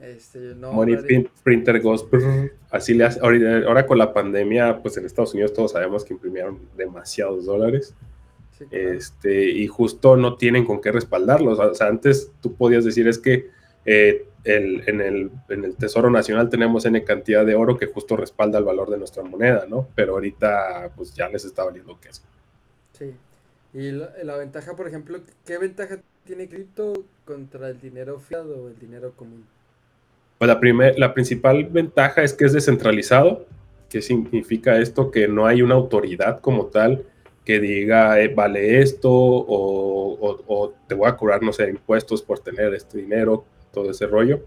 Este, 0.00 0.38
no, 0.54 0.72
Money 0.72 1.28
printer 1.42 1.80
goes, 1.80 2.06
así 2.70 2.94
le 2.94 3.04
hace, 3.04 3.18
ahora, 3.20 3.84
con 3.84 3.98
la 3.98 4.12
pandemia, 4.12 4.80
pues 4.80 4.96
en 4.96 5.04
Estados 5.04 5.34
Unidos 5.34 5.52
todos 5.52 5.72
sabemos 5.72 6.04
que 6.04 6.14
imprimieron 6.14 6.60
demasiados 6.76 7.46
dólares. 7.46 7.94
Este, 8.70 9.44
y 9.50 9.66
justo 9.66 10.16
no 10.16 10.36
tienen 10.36 10.64
con 10.64 10.80
qué 10.80 10.92
respaldarlos. 10.92 11.58
O 11.58 11.74
sea, 11.74 11.88
antes 11.88 12.32
tú 12.40 12.54
podías 12.54 12.84
decir 12.84 13.06
es 13.08 13.18
que 13.18 13.50
eh, 13.84 14.26
en, 14.44 15.00
el, 15.00 15.76
Tesoro 15.76 16.10
Nacional 16.10 16.48
tenemos 16.48 16.84
N 16.86 17.02
cantidad 17.04 17.44
de 17.44 17.54
oro 17.54 17.76
que 17.76 17.86
justo 17.86 18.16
respalda 18.16 18.58
el 18.58 18.64
valor 18.64 18.90
de 18.90 18.98
nuestra 18.98 19.22
moneda, 19.22 19.66
¿no? 19.68 19.88
Pero 19.94 20.14
ahorita 20.14 20.92
pues 20.96 21.14
ya 21.14 21.28
les 21.28 21.44
está 21.44 21.64
valiendo 21.64 21.98
queso. 22.00 22.22
Sí. 22.92 23.14
Y 23.74 23.90
la, 23.90 24.36
ventaja, 24.36 24.74
por 24.74 24.88
ejemplo, 24.88 25.20
¿qué 25.44 25.58
ventaja 25.58 25.98
tiene 26.24 26.48
cripto 26.48 27.04
contra 27.24 27.68
el 27.68 27.80
dinero 27.80 28.18
fiado 28.18 28.64
o 28.64 28.68
el 28.68 28.78
dinero 28.78 29.12
común? 29.14 29.44
Pues 30.38 30.48
la, 30.48 30.58
primer, 30.58 30.98
la 30.98 31.12
principal 31.12 31.64
ventaja 31.64 32.22
es 32.22 32.32
que 32.32 32.46
es 32.46 32.52
descentralizado. 32.52 33.46
¿Qué 33.88 34.00
significa 34.00 34.78
esto? 34.78 35.10
Que 35.10 35.28
no 35.28 35.46
hay 35.46 35.62
una 35.62 35.74
autoridad 35.74 36.40
como 36.40 36.66
tal 36.66 37.04
que 37.44 37.60
diga, 37.60 38.20
eh, 38.20 38.28
vale 38.28 38.80
esto 38.82 39.10
o, 39.10 40.38
o, 40.46 40.74
te 40.86 40.94
voy 40.94 41.08
a 41.08 41.16
cobrar, 41.16 41.42
no 41.42 41.50
sé, 41.50 41.70
impuestos 41.70 42.20
por 42.20 42.40
tener 42.40 42.74
este 42.74 42.98
dinero 42.98 43.46
todo 43.72 43.90
ese 43.90 44.06
rollo, 44.06 44.44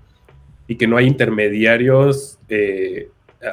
y 0.68 0.76
que 0.76 0.86
no 0.86 0.98
hay 0.98 1.08
intermediarios 1.08 2.38
eh, 2.48 3.10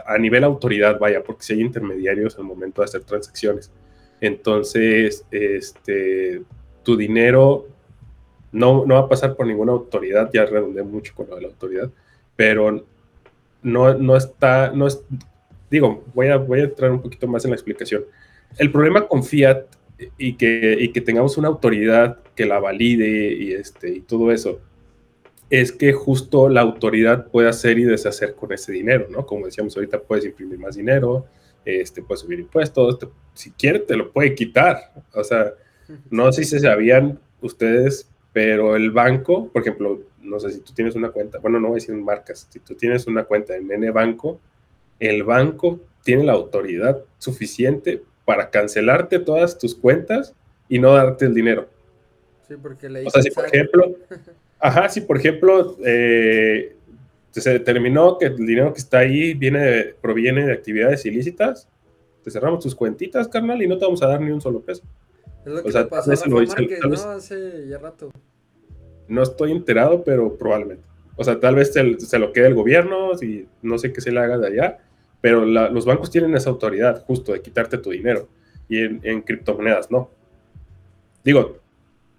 a 0.07 0.19
nivel 0.19 0.45
autoridad, 0.45 0.99
vaya, 0.99 1.23
porque 1.23 1.45
si 1.45 1.55
hay 1.55 1.63
intermediarios 1.63 2.37
al 2.39 2.45
momento 2.45 2.83
de 2.83 2.87
hacer 2.87 3.05
transacciones. 3.05 3.71
Entonces, 4.21 5.25
este, 5.31 6.43
tu 6.83 6.97
dinero 6.97 7.67
no, 8.53 8.85
no 8.87 8.95
va 8.95 9.01
a 9.01 9.09
pasar 9.09 9.37
por 9.37 9.47
ninguna 9.47 9.73
autoridad, 9.73 10.31
ya 10.33 10.47
redondé 10.47 10.83
mucho 10.83 11.15
con 11.15 11.29
lo 11.29 11.37
de 11.37 11.43
la 11.43 11.49
autoridad, 11.49 11.91
pero 12.37 12.85
no, 13.63 13.95
no 13.95 14.17
está, 14.17 14.73
no 14.73 14.87
es, 14.87 15.03
digo, 15.71 16.05
voy 16.15 16.29
a, 16.29 16.37
voy 16.37 16.61
a 16.61 16.65
entrar 16.65 16.91
un 16.91 17.03
poquito 17.03 17.27
más 17.27 17.45
en 17.45 17.51
la 17.51 17.57
explicación. 17.57 18.05
El 18.57 18.73
problema 18.73 19.07
con 19.07 19.23
Fiat 19.23 19.65
y 20.17 20.35
que, 20.35 20.77
y 20.81 20.93
que 20.93 21.01
tengamos 21.01 21.37
una 21.37 21.49
autoridad 21.49 22.19
que 22.35 22.47
la 22.47 22.61
valide 22.61 23.33
y, 23.33 23.53
este, 23.53 23.91
y 23.97 24.01
todo 24.01 24.33
eso, 24.33 24.61
es 25.51 25.73
que 25.73 25.93
justo 25.93 26.49
la 26.49 26.61
autoridad 26.61 27.27
puede 27.29 27.49
hacer 27.49 27.79
y 27.79 27.85
deshacer 27.85 28.35
con 28.35 28.53
ese 28.53 28.71
dinero, 28.73 29.07
¿no? 29.11 29.25
Como 29.27 29.47
decíamos 29.47 29.75
ahorita, 29.77 30.01
puedes 30.01 30.25
imprimir 30.27 30.59
más 30.59 30.77
dinero, 30.77 31.27
este, 31.65 32.03
puedes 32.03 32.21
subir 32.21 32.39
impuestos, 32.41 32.99
si 33.39 33.53
quiere 33.53 33.79
te 33.79 33.97
lo 33.97 34.11
puede 34.11 34.35
quitar. 34.35 34.93
O 35.15 35.23
sea, 35.23 35.55
no 36.11 36.33
sé 36.33 36.43
si 36.43 36.59
sabían 36.59 37.21
ustedes, 37.41 38.11
pero 38.33 38.75
el 38.75 38.91
banco, 38.91 39.49
por 39.49 39.63
ejemplo, 39.63 40.03
no 40.21 40.41
sé 40.41 40.51
si 40.51 40.61
tú 40.61 40.73
tienes 40.73 40.97
una 40.97 41.11
cuenta, 41.11 41.39
bueno, 41.39 41.61
no 41.61 41.69
voy 41.69 41.77
a 41.77 41.81
decir 41.81 41.95
marcas, 41.95 42.49
si 42.51 42.59
tú 42.59 42.75
tienes 42.75 43.07
una 43.07 43.25
cuenta 43.25 43.57
en 43.57 43.71
N 43.71 43.91
Banco, 43.93 44.41
el 44.99 45.23
banco 45.23 45.79
tiene 46.03 46.25
la 46.25 46.33
autoridad 46.33 47.01
suficiente 47.19 48.03
para 48.25 48.51
cancelarte 48.51 49.21
todas 49.21 49.57
tus 49.57 49.77
cuentas 49.77 50.35
y 50.69 50.81
no 50.81 50.93
darte 50.95 51.27
el 51.27 51.35
dinero. 51.35 51.69
Sí, 52.49 52.55
porque 52.61 52.89
le 52.89 53.07
O 53.07 53.11
sea, 53.11 53.23
si 53.23 53.31
por 53.31 53.47
ejemplo, 53.47 53.95
Ajá, 54.59 54.89
si 54.89 55.03
por 55.03 55.17
ejemplo 55.17 55.77
eh, 55.85 56.75
se 57.31 57.51
determinó 57.51 58.19
que 58.19 58.27
el 58.27 58.37
dinero 58.37 58.73
que 58.73 58.81
está 58.81 58.99
ahí 58.99 59.35
viene 59.35 59.95
proviene 60.01 60.45
de 60.45 60.53
actividades 60.53 61.07
ilícitas, 61.07 61.69
te 62.23 62.31
cerramos 62.31 62.63
tus 62.63 62.75
cuentitas, 62.75 63.29
carnal, 63.29 63.63
y 63.63 63.67
no 63.67 63.79
te 63.79 63.85
vamos 63.85 64.03
a 64.03 64.09
dar 64.09 64.21
ni 64.21 64.31
un 64.31 64.41
solo 64.41 64.61
peso. 64.61 64.83
Es 65.45 65.53
lo 65.53 65.63
que 65.63 65.69
o 65.69 65.73
sea, 65.73 65.89
pasó 65.89 66.13
a 66.13 66.29
Márquez, 66.29 66.81
¿no? 66.83 67.11
Hace 67.11 67.69
ya 67.69 67.79
rato. 67.79 68.11
No 69.07 69.23
estoy 69.23 69.53
enterado, 69.53 70.05
pero 70.05 70.37
probablemente. 70.37 70.85
O 71.17 71.25
sea, 71.25 71.41
tal 71.41 71.55
vez 71.57 71.73
se, 71.73 71.99
se 72.01 72.19
lo 72.19 72.33
quede 72.33 72.49
el 72.49 72.55
gobierno, 72.55 73.13
y 73.21 73.47
no 73.63 73.79
sé 73.79 73.93
qué 73.93 74.01
se 74.01 74.13
le 74.13 74.21
haga 74.21 74.39
de 74.39 74.47
allá, 74.47 74.79
pero 75.21 75.45
los 75.45 75.85
bancos 75.85 76.11
tienen 76.11 76.35
esa 76.37 76.51
autoridad 76.51 77.05
justo 77.05 77.33
de 77.33 77.43
quitarte 77.43 77.79
tu 77.79 77.91
dinero 77.91 78.29
y 78.69 78.85
en, 78.85 79.23
criptomonedas 79.23 79.91
no. 79.91 80.11
Digo, 81.25 81.59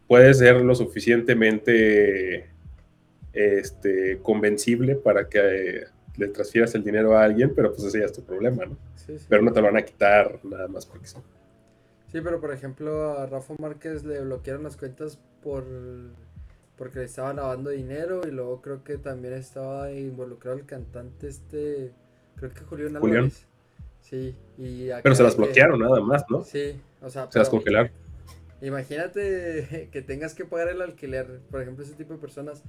puede 0.07 0.33
ser 0.33 0.61
lo 0.61 0.75
suficientemente 0.75 2.49
este, 3.31 4.19
convencible 4.21 4.95
para 4.95 5.29
que 5.29 5.83
le 6.19 6.27
transfieras 6.27 6.75
el 6.75 6.83
dinero 6.83 7.17
a 7.17 7.23
alguien, 7.23 7.53
pero 7.55 7.71
pues 7.71 7.83
ese 7.83 7.99
ya 7.99 8.05
es 8.05 8.13
tu 8.13 8.23
problema, 8.23 8.65
¿no? 8.65 8.77
Pero 9.27 9.41
no 9.41 9.51
te 9.51 9.61
lo 9.61 9.67
van 9.67 9.77
a 9.77 9.81
quitar 9.81 10.39
nada 10.43 10.67
más 10.67 10.85
porque 10.85 11.07
sí. 11.07 11.17
Sí, 12.11 12.21
pero 12.21 12.39
por 12.39 12.53
ejemplo 12.53 13.17
a 13.17 13.25
Rafa 13.25 13.55
Márquez 13.59 14.03
le 14.03 14.21
bloquearon 14.21 14.63
las 14.63 14.77
cuentas 14.77 15.19
por 15.41 15.63
porque 16.75 16.99
le 16.99 17.05
estaban 17.05 17.37
lavando 17.37 17.71
dinero 17.71 18.21
y 18.27 18.31
luego 18.31 18.61
creo 18.61 18.83
que 18.83 18.97
también 18.97 19.33
estaba 19.33 19.91
involucrado 19.91 20.57
el 20.57 20.65
cantante 20.65 21.27
este 21.27 21.91
Creo 22.39 22.53
que 22.53 22.61
Julián 22.61 22.95
Álvarez. 22.95 23.45
Sí, 24.01 24.35
y 24.57 24.89
Pero 25.03 25.13
se 25.13 25.23
las 25.23 25.35
bloquearon 25.35 25.79
nada 25.79 25.99
más, 25.99 26.23
¿no? 26.29 26.43
Sí, 26.43 26.79
o 27.01 27.09
sea. 27.09 27.29
Se 27.29 27.39
las 27.39 27.49
congelaron. 27.49 27.91
Imagínate 28.61 29.89
que 29.91 30.01
tengas 30.01 30.33
que 30.33 30.45
pagar 30.45 30.69
el 30.69 30.81
alquiler, 30.81 31.41
por 31.51 31.61
ejemplo, 31.61 31.83
ese 31.83 31.95
tipo 31.95 32.13
de 32.13 32.19
personas 32.19 32.63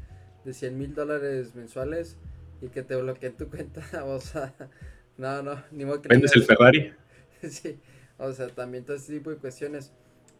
de 0.44 0.52
100 0.52 0.78
mil 0.78 0.94
dólares 0.94 1.54
mensuales 1.54 2.16
y 2.60 2.68
que 2.68 2.82
te 2.82 2.96
bloqueen 2.96 3.34
tu 3.34 3.48
cuenta, 3.48 3.82
o 4.04 4.20
sea, 4.20 4.54
no, 5.16 5.42
no, 5.42 5.62
ni 5.70 5.84
modo 5.84 6.02
que... 6.02 6.08
¿Vendes 6.08 6.34
el 6.34 6.44
Ferrari? 6.44 6.92
sí, 7.48 7.78
o 8.18 8.32
sea, 8.32 8.48
también 8.48 8.84
todo 8.84 8.96
ese 8.96 9.12
tipo 9.14 9.30
de 9.30 9.36
cuestiones. 9.36 9.92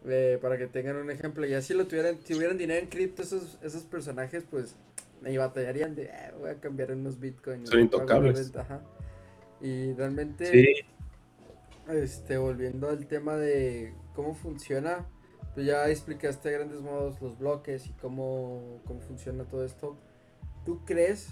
Eh, 0.07 0.39
para 0.41 0.57
que 0.57 0.65
tengan 0.65 0.95
un 0.95 1.11
ejemplo, 1.11 1.45
y 1.45 1.53
así 1.53 1.75
lo 1.75 1.85
tuvieran, 1.85 2.17
si 2.23 2.33
hubieran 2.33 2.57
dinero 2.57 2.79
en 2.79 2.89
cripto 2.89 3.21
esos, 3.21 3.59
esos 3.61 3.83
personajes, 3.83 4.43
pues, 4.49 4.75
me 5.21 5.37
batallarían 5.37 5.93
de, 5.93 6.05
eh, 6.05 6.31
voy 6.39 6.49
a 6.49 6.55
cambiar 6.55 6.91
unos 6.91 7.19
bitcoins. 7.19 7.69
Son 7.69 7.79
intocables. 7.79 8.55
Ajá. 8.55 8.81
Y 9.61 9.93
realmente, 9.93 10.85
este, 11.87 12.37
volviendo 12.37 12.89
al 12.89 13.05
tema 13.05 13.35
de 13.35 13.93
cómo 14.15 14.33
funciona, 14.33 15.05
tú 15.53 15.61
ya 15.61 15.87
explicaste 15.87 16.49
a 16.49 16.51
grandes 16.53 16.81
modos 16.81 17.21
los 17.21 17.37
bloques 17.37 17.85
y 17.85 17.91
cómo, 17.93 18.81
cómo 18.85 19.01
funciona 19.01 19.43
todo 19.43 19.63
esto. 19.63 19.97
¿Tú 20.65 20.83
crees 20.83 21.29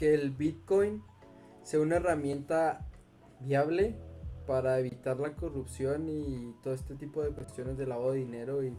que 0.00 0.14
el 0.14 0.30
Bitcoin 0.30 1.02
sea 1.62 1.78
una 1.78 1.96
herramienta 1.96 2.88
viable 3.40 3.94
para 4.46 4.78
evitar 4.78 5.20
la 5.20 5.34
corrupción 5.34 6.08
y 6.08 6.54
todo 6.62 6.72
este 6.72 6.94
tipo 6.94 7.22
de 7.22 7.28
cuestiones 7.32 7.76
de 7.76 7.86
lavado 7.86 8.12
de 8.12 8.20
dinero 8.20 8.62
y, 8.64 8.72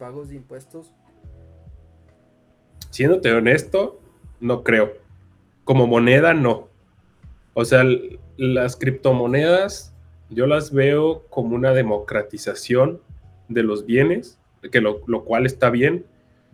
pagos 0.00 0.30
de 0.30 0.34
impuestos? 0.34 0.92
Siéndote 2.90 3.32
honesto, 3.32 4.00
no 4.40 4.64
creo. 4.64 4.94
Como 5.62 5.86
moneda, 5.86 6.34
no. 6.34 6.66
O 7.54 7.64
sea, 7.64 7.84
las 8.36 8.74
criptomonedas 8.74 9.94
yo 10.28 10.48
las 10.48 10.72
veo 10.72 11.22
como 11.30 11.54
una 11.54 11.72
democratización 11.72 13.00
de 13.48 13.62
los 13.62 13.86
bienes, 13.86 14.40
que 14.72 14.80
lo, 14.80 15.02
cual 15.24 15.46
está 15.46 15.70
bien, 15.70 16.04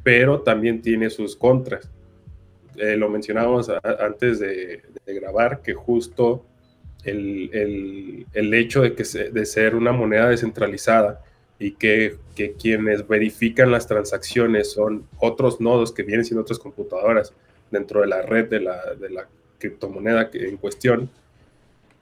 pero 0.02 0.42
también 0.42 0.82
tiene 0.82 1.08
sus 1.08 1.36
contras. 1.36 1.90
Eh, 2.76 2.96
lo 2.96 3.08
mencionábamos 3.08 3.70
antes 4.00 4.40
de, 4.40 4.82
grabar, 5.06 5.60
que 5.62 5.74
justo 5.74 6.44
el, 7.04 8.26
hecho 8.34 8.82
de, 8.82 8.94
que 8.94 9.04
de 9.04 9.46
ser 9.46 9.74
una 9.74 9.92
moneda 9.92 10.28
descentralizada 10.28 11.22
y 11.58 11.72
que, 11.72 12.18
quienes 12.58 13.06
verifican 13.06 13.70
las 13.70 13.86
transacciones 13.86 14.72
son 14.72 15.06
otros 15.18 15.60
nodos 15.60 15.92
que 15.92 16.02
vienen 16.02 16.24
siendo 16.24 16.42
otras 16.42 16.58
computadoras 16.58 17.32
dentro 17.70 18.00
de 18.00 18.08
la 18.08 18.22
red 18.22 18.48
de 18.48 18.60
la, 18.60 18.94
de 18.94 19.10
la 19.10 19.28
criptomoneda 19.58 20.30
en 20.32 20.56
cuestión, 20.56 21.08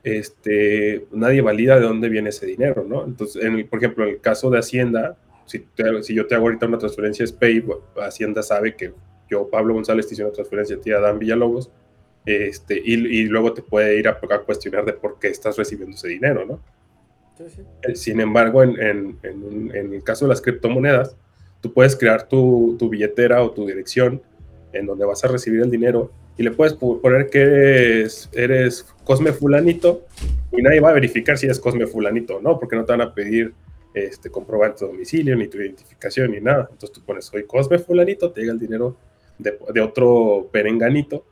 este, 0.02 1.06
nadie 1.12 1.42
valida 1.42 1.76
de 1.78 1.82
dónde 1.86 2.08
viene 2.08 2.30
ese 2.30 2.46
dinero, 2.46 2.84
¿no? 2.88 3.04
Entonces, 3.04 3.44
en 3.44 3.66
por 3.68 3.78
ejemplo, 3.78 4.04
en 4.04 4.10
el 4.10 4.20
caso 4.20 4.50
de 4.50 4.58
Hacienda, 4.58 5.16
si, 5.46 5.64
si 6.02 6.14
yo 6.14 6.26
te 6.26 6.34
hago 6.34 6.46
ahorita 6.46 6.66
una 6.66 6.78
transferencia 6.78 7.26
SPAY, 7.26 7.64
Hacienda 7.96 8.42
sabe 8.42 8.74
que 8.74 8.92
yo, 9.28 9.48
Pablo 9.48 9.74
González, 9.74 10.06
te 10.06 10.14
hice 10.14 10.24
una 10.24 10.32
transferencia 10.32 10.76
a 10.76 10.80
ti, 10.80 10.90
Dan 10.90 11.18
Villalobos, 11.18 11.70
este, 12.24 12.80
y, 12.84 12.94
y, 12.94 13.24
luego 13.24 13.52
te 13.52 13.62
puede 13.62 13.98
ir 13.98 14.06
a, 14.06 14.18
cuestionar 14.46 14.84
de 14.84 14.92
por 14.92 15.18
qué 15.18 15.28
estás 15.28 15.56
recibiendo 15.56 15.96
ese 15.96 16.08
dinero, 16.08 16.44
¿no? 16.44 16.60
Eh, 17.82 17.96
sin 17.96 18.20
embargo, 18.20 18.62
en, 18.62 18.78
en, 18.80 19.18
en, 19.74 19.94
el 19.94 20.04
caso 20.04 20.26
de 20.26 20.28
las 20.28 20.40
criptomonedas, 20.40 21.16
tú 21.60 21.72
puedes 21.72 21.96
crear 21.96 22.28
tu, 22.28 22.76
tu 22.78 22.88
billetera 22.88 23.42
o 23.42 23.50
tu 23.50 23.66
dirección 23.66 24.22
en 24.72 24.86
donde 24.86 25.04
vas 25.04 25.24
a 25.24 25.28
recibir 25.28 25.60
el 25.62 25.70
dinero 25.70 26.12
y 26.36 26.42
le 26.42 26.50
puedes 26.50 26.74
poner 26.74 27.28
que 27.28 27.42
eres, 27.42 28.30
eres 28.32 28.86
Cosme 29.04 29.32
Fulanito 29.32 30.06
y 30.50 30.62
nadie 30.62 30.80
va 30.80 30.90
a 30.90 30.94
verificar 30.94 31.36
si 31.36 31.46
es 31.46 31.58
Cosme 31.58 31.86
Fulanito 31.86 32.36
o 32.36 32.40
no, 32.40 32.58
porque 32.58 32.76
no 32.76 32.84
te 32.84 32.92
van 32.92 33.02
a 33.02 33.12
pedir 33.14 33.52
este, 33.94 34.30
comprobar 34.30 34.74
tu 34.74 34.86
domicilio, 34.86 35.36
ni 35.36 35.48
tu 35.48 35.58
identificación, 35.58 36.30
ni 36.30 36.40
nada. 36.40 36.68
Entonces 36.70 36.92
tú 36.92 37.02
pones, 37.04 37.26
soy 37.26 37.44
Cosme 37.44 37.78
Fulanito, 37.78 38.30
te 38.30 38.40
llega 38.40 38.52
el 38.52 38.58
dinero 38.58 38.96
de, 39.42 39.80
otro 39.80 40.48
perenganito 40.52 41.24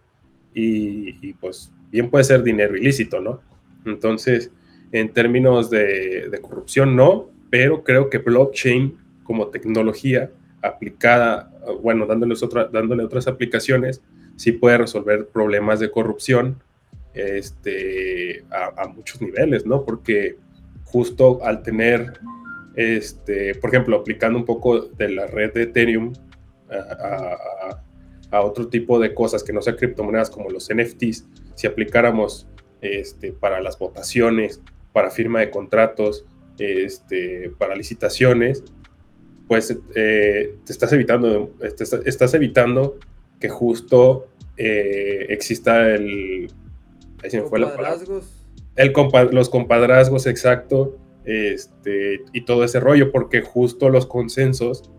y, 0.54 1.32
pues 1.34 1.72
bien 1.90 2.10
puede 2.10 2.24
ser 2.24 2.42
dinero 2.42 2.76
ilícito, 2.76 3.20
¿no? 3.20 3.40
Entonces, 3.84 4.50
en 4.92 5.12
términos 5.12 5.70
de, 5.70 6.38
corrupción, 6.42 6.96
no, 6.96 7.30
pero 7.50 7.82
creo 7.82 8.10
que 8.10 8.18
blockchain 8.18 8.96
como 9.24 9.48
tecnología 9.48 10.30
aplicada, 10.62 11.52
bueno, 11.82 12.06
dándoles 12.06 12.42
otra, 12.42 12.66
dándole 12.66 13.04
otras 13.04 13.26
aplicaciones, 13.26 14.02
sí 14.36 14.52
puede 14.52 14.78
resolver 14.78 15.28
problemas 15.28 15.80
de 15.80 15.90
corrupción 15.90 16.56
este, 17.14 18.44
a, 18.50 18.86
muchos 18.88 19.20
niveles, 19.20 19.66
¿no? 19.66 19.84
Porque 19.84 20.36
justo 20.84 21.44
al 21.44 21.62
tener, 21.62 22.20
este, 22.74 23.54
por 23.56 23.70
ejemplo, 23.70 23.96
aplicando 23.96 24.38
un 24.38 24.44
poco 24.44 24.80
de 24.80 25.10
la 25.10 25.26
red 25.26 25.52
de 25.52 25.62
Ethereum 25.64 26.12
a, 26.70 27.80
otro 28.32 28.68
tipo 28.68 28.98
de 28.98 29.12
cosas 29.14 29.42
que 29.42 29.52
no 29.52 29.62
sean 29.62 29.76
criptomonedas 29.76 30.30
como 30.30 30.50
los 30.50 30.68
NFTs, 30.72 31.26
si 31.54 31.66
aplicáramos 31.66 32.46
este, 32.80 33.32
para 33.32 33.60
las 33.60 33.78
votaciones, 33.78 34.60
para 34.92 35.10
firma 35.10 35.40
de 35.40 35.50
contratos, 35.50 36.24
este, 36.58 37.50
para 37.58 37.74
licitaciones, 37.74 38.62
pues 39.48 39.76
eh, 39.94 40.54
te 40.64 40.72
estás 40.72 40.92
evitando, 40.92 41.52
estás 41.60 42.34
evitando 42.34 42.98
que 43.40 43.48
justo 43.48 44.28
eh, 44.56 45.26
exista 45.30 45.90
el... 45.90 46.52
el 48.76 48.92
los 49.32 49.48
compadrazgos, 49.48 50.26
exacto, 50.26 50.98
este, 51.24 52.22
y 52.32 52.42
todo 52.42 52.64
ese 52.64 52.80
rollo, 52.80 53.10
porque 53.10 53.42
justo 53.42 53.88
los 53.88 54.06
consensos 54.06 54.90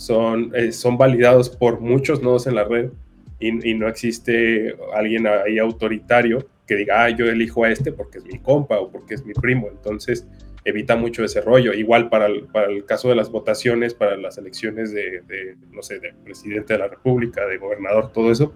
son, 0.00 0.50
eh, 0.54 0.72
son 0.72 0.96
validados 0.96 1.50
por 1.50 1.80
muchos 1.80 2.22
nodos 2.22 2.46
en 2.46 2.54
la 2.54 2.64
red 2.64 2.90
y, 3.38 3.74
no 3.74 3.86
existe 3.86 4.74
alguien 4.94 5.26
ahí 5.26 5.58
autoritario 5.58 6.46
que 6.66 6.76
diga, 6.76 7.04
ah, 7.04 7.10
yo 7.10 7.26
elijo 7.26 7.64
a 7.64 7.70
este 7.70 7.92
porque 7.92 8.18
es 8.18 8.24
mi 8.24 8.38
compa 8.38 8.78
o 8.78 8.90
porque 8.90 9.14
es 9.14 9.26
mi 9.26 9.34
primo. 9.34 9.68
Entonces, 9.70 10.26
evita 10.64 10.96
mucho 10.96 11.22
ese 11.22 11.42
rollo. 11.42 11.74
Igual 11.74 12.08
para 12.08 12.26
el, 12.26 12.44
para 12.44 12.68
el 12.68 12.86
caso 12.86 13.10
de 13.10 13.14
las 13.14 13.30
votaciones, 13.30 13.92
para 13.92 14.16
las 14.16 14.38
elecciones 14.38 14.92
de, 14.92 15.56
no 15.70 15.82
sé, 15.82 16.00
de 16.00 16.14
presidente 16.24 16.74
de 16.74 16.78
la 16.78 16.88
República, 16.88 17.46
de 17.46 17.58
gobernador, 17.58 18.10
todo 18.10 18.30
eso, 18.30 18.54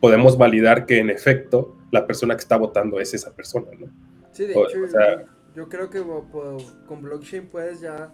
podemos 0.00 0.36
validar 0.38 0.86
que 0.86 0.98
en 0.98 1.10
efecto 1.10 1.76
la 1.92 2.04
persona 2.06 2.34
que 2.34 2.40
está 2.40 2.56
votando 2.56 2.98
es 2.98 3.14
esa 3.14 3.32
persona, 3.34 3.68
¿no? 3.78 3.86
Sí, 4.32 4.46
de 4.46 4.54
hecho, 4.54 4.78
yo 5.54 5.68
creo 5.68 5.90
que 5.90 6.02
con 6.86 7.02
blockchain 7.02 7.48
puedes 7.48 7.80
ya, 7.80 8.12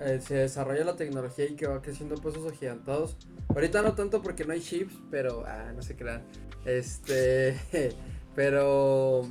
eh, 0.00 0.20
se 0.22 0.34
desarrolla 0.34 0.84
la 0.84 0.96
tecnología 0.96 1.46
y 1.46 1.54
que 1.54 1.66
va 1.66 1.82
creciendo 1.82 2.16
pasos 2.16 2.50
agigantados. 2.50 3.16
Ahorita 3.48 3.82
no 3.82 3.94
tanto 3.94 4.22
porque 4.22 4.44
no 4.44 4.52
hay 4.52 4.60
chips, 4.60 4.94
pero, 5.10 5.44
ah, 5.46 5.72
no 5.74 5.82
se 5.82 5.96
crean. 5.96 6.22
Este, 6.64 7.56
pero 8.34 9.26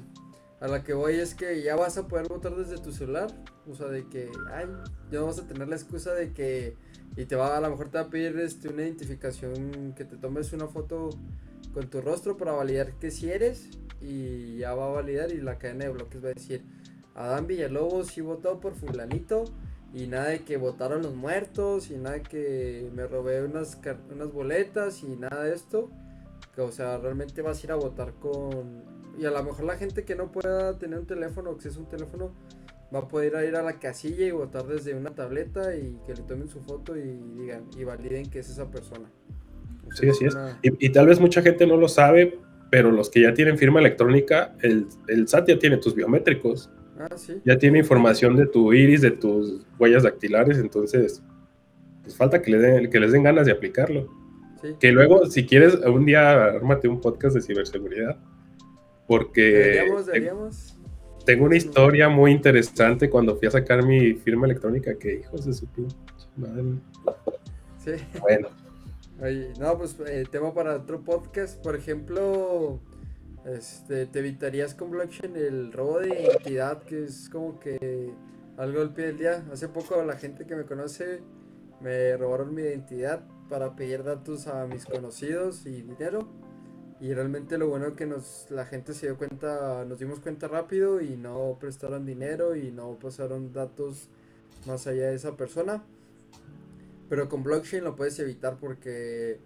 a 0.60 0.68
la 0.68 0.84
que 0.84 0.94
voy 0.94 1.16
es 1.16 1.36
que 1.36 1.62
ya 1.62 1.76
vas 1.76 1.98
a 1.98 2.08
poder 2.08 2.28
votar 2.28 2.56
desde 2.56 2.78
tu 2.78 2.92
celular. 2.92 3.32
O 3.70 3.76
sea, 3.76 3.88
de 3.88 4.08
que, 4.08 4.30
ay, 4.54 4.66
ya 5.12 5.20
no 5.20 5.28
vas 5.28 5.40
a 5.40 5.48
tener 5.48 5.68
la 5.68 5.76
excusa 5.76 6.14
de 6.14 6.34
que. 6.34 6.76
Y 7.16 7.26
te 7.26 7.36
va, 7.36 7.58
a 7.58 7.62
lo 7.62 7.70
mejor 7.70 7.90
te 7.90 7.98
va 7.98 8.06
a 8.06 8.10
pedir 8.10 8.38
este, 8.40 8.70
una 8.70 8.84
identificación, 8.84 9.94
que 9.96 10.06
te 10.06 10.18
tomes 10.18 10.54
una 10.54 10.68
foto 10.68 11.10
con 11.74 11.90
tu 11.90 12.02
rostro 12.02 12.38
para 12.38 12.52
validar 12.52 12.94
que 12.94 13.12
si 13.12 13.30
eres. 13.30 13.70
Y 14.02 14.58
ya 14.58 14.74
va 14.74 14.88
a 14.88 14.90
validar 14.90 15.32
y 15.32 15.42
la 15.42 15.58
cadena 15.58 15.86
de 15.86 15.92
bloques 15.92 16.24
va 16.24 16.30
a 16.30 16.34
decir, 16.34 16.64
Adán 17.16 17.48
Villalobos 17.48 18.08
sí 18.08 18.22
votó 18.22 18.60
por 18.60 18.74
fulanito. 18.76 19.46
Y 19.94 20.08
nada 20.08 20.30
de 20.30 20.40
que 20.40 20.58
votaron 20.58 21.02
los 21.02 21.16
muertos. 21.16 21.92
Y 21.92 21.98
nada 21.98 22.16
de 22.16 22.22
que 22.22 22.90
me 22.94 23.08
robé 23.08 23.44
unas, 23.44 23.80
unas 24.12 24.32
boletas. 24.32 25.04
Y 25.04 25.16
nada 25.16 25.44
de 25.44 25.54
esto. 25.54 25.90
Que, 26.56 26.62
o 26.62 26.72
sea, 26.72 26.98
realmente 26.98 27.42
vas 27.42 27.62
a 27.62 27.66
ir 27.66 27.72
a 27.72 27.76
votar 27.76 28.14
con 28.14 29.00
y 29.20 29.26
a 29.26 29.32
lo 29.32 29.44
mejor 29.44 29.66
la 29.66 29.76
gente 29.76 30.06
que 30.06 30.16
no 30.16 30.32
pueda 30.32 30.78
tener 30.78 30.98
un 30.98 31.06
teléfono, 31.06 31.58
que 31.58 31.68
es 31.68 31.76
un 31.76 31.88
teléfono, 31.88 32.32
va 32.94 33.00
a 33.00 33.08
poder 33.08 33.34
ir 33.46 33.56
a 33.56 33.62
la 33.62 33.78
casilla 33.78 34.26
y 34.26 34.32
votar 34.32 34.66
desde 34.66 34.96
una 34.96 35.12
tableta 35.12 35.76
y 35.76 36.00
que 36.08 36.14
le 36.14 36.22
tomen 36.24 36.48
su 36.48 36.62
foto 36.62 36.96
y 36.96 37.20
digan 37.38 37.66
y 37.78 37.84
validen 37.84 38.30
que 38.30 38.40
es 38.40 38.50
esa 38.50 38.72
persona. 38.72 39.12
sí, 39.94 40.08
así 40.10 40.26
es. 40.26 40.38
Y, 40.62 40.90
tal 40.90 41.08
vez 41.08 41.20
mucha 41.20 41.42
gente 41.42 41.68
no 41.68 41.76
lo 41.76 41.90
sabe, 41.90 42.40
pero 42.72 42.92
los 42.92 43.10
que 43.10 43.22
ya 43.24 43.34
tienen 43.34 43.58
firma 43.58 43.82
electrónica, 43.82 44.56
el, 44.62 44.88
el 45.08 45.28
SAT 45.28 45.50
ya 45.50 45.60
tiene 45.60 45.78
tus 45.78 45.96
biométricos. 45.96 46.70
Ah, 47.00 47.08
¿sí? 47.16 47.42
Ya 47.46 47.58
tiene 47.58 47.80
información 47.80 48.36
de 48.36 48.46
tu 48.46 48.74
iris, 48.74 49.02
de 49.02 49.12
tus 49.12 49.66
huellas 49.80 50.04
dactilares, 50.04 50.58
entonces 50.58 51.24
pues 52.02 52.16
falta 52.16 52.42
que, 52.42 52.52
le 52.52 52.58
den, 52.58 52.90
que 52.90 53.00
les 53.00 53.12
den 53.12 53.24
ganas 53.24 53.46
de 53.46 53.54
aplicarlo. 53.54 54.10
Que 54.80 54.92
luego, 54.92 55.26
si 55.28 55.46
quieres, 55.46 55.76
un 55.76 56.06
día 56.06 56.44
ármate 56.46 56.88
un 56.88 57.00
podcast 57.00 57.36
de 57.36 57.42
ciberseguridad. 57.42 58.18
Porque 59.08 59.42
deberíamos, 59.42 60.06
deberíamos. 60.06 60.78
tengo 61.26 61.46
una 61.46 61.56
historia 61.56 62.10
muy 62.10 62.32
interesante 62.32 63.10
cuando 63.10 63.38
fui 63.38 63.48
a 63.48 63.52
sacar 63.52 63.86
mi 63.86 64.14
firma 64.16 64.46
electrónica 64.46 64.98
que 64.98 65.22
hijos 65.22 65.46
de 65.46 65.54
su 65.54 65.68
madre. 66.36 66.64
Sí. 67.78 67.92
Bueno. 68.20 68.50
no, 69.60 69.78
pues 69.78 69.96
eh, 70.06 70.26
tema 70.30 70.54
para 70.54 70.76
otro 70.76 71.02
podcast. 71.02 71.62
Por 71.64 71.76
ejemplo, 71.76 72.80
este, 73.46 74.06
te 74.06 74.20
evitarías 74.20 74.74
con 74.74 74.92
blockchain 74.92 75.36
el 75.36 75.72
robo 75.72 76.00
de 76.00 76.10
identidad, 76.10 76.84
que 76.84 77.06
es 77.06 77.30
como 77.30 77.60
que 77.60 78.12
algo 78.58 78.82
al 78.82 78.94
pie 78.94 79.08
del 79.08 79.18
día. 79.18 79.46
Hace 79.52 79.70
poco 79.70 80.04
la 80.04 80.18
gente 80.18 80.46
que 80.46 80.56
me 80.56 80.66
conoce 80.66 81.22
me 81.82 82.18
robaron 82.18 82.54
mi 82.54 82.62
identidad 82.62 83.24
para 83.50 83.76
pedir 83.76 84.04
datos 84.04 84.48
a 84.48 84.66
mis 84.68 84.86
conocidos 84.86 85.66
y 85.66 85.82
dinero. 85.82 86.28
Y 87.02 87.14
realmente 87.14 87.58
lo 87.58 87.70
bueno 87.70 87.96
que 87.96 88.06
nos 88.06 88.48
la 88.50 88.66
gente 88.66 88.94
se 88.94 89.08
dio 89.08 89.18
cuenta, 89.18 89.86
nos 89.86 90.00
dimos 90.00 90.20
cuenta 90.20 90.50
rápido 90.50 91.00
y 91.00 91.16
no 91.16 91.58
prestaron 91.60 92.06
dinero 92.06 92.58
y 92.58 92.72
no 92.72 93.00
pasaron 93.00 93.54
datos 93.54 94.10
más 94.68 94.86
allá 94.86 95.08
de 95.08 95.16
esa 95.16 95.38
persona. 95.38 95.82
Pero 97.08 97.30
con 97.30 97.42
blockchain 97.42 97.86
lo 97.86 97.96
puedes 97.96 98.20
evitar 98.20 98.58
porque 98.60 99.40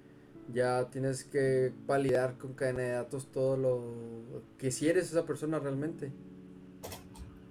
ya 0.52 0.90
tienes 0.90 1.24
que 1.24 1.72
validar 1.86 2.38
con 2.38 2.54
cadena 2.54 2.80
de 2.80 2.90
datos 2.92 3.32
todo 3.32 3.58
lo 3.58 4.44
que 4.58 4.72
si 4.72 4.90
eres 4.90 5.12
esa 5.12 5.26
persona 5.26 5.60
realmente. 5.60 6.12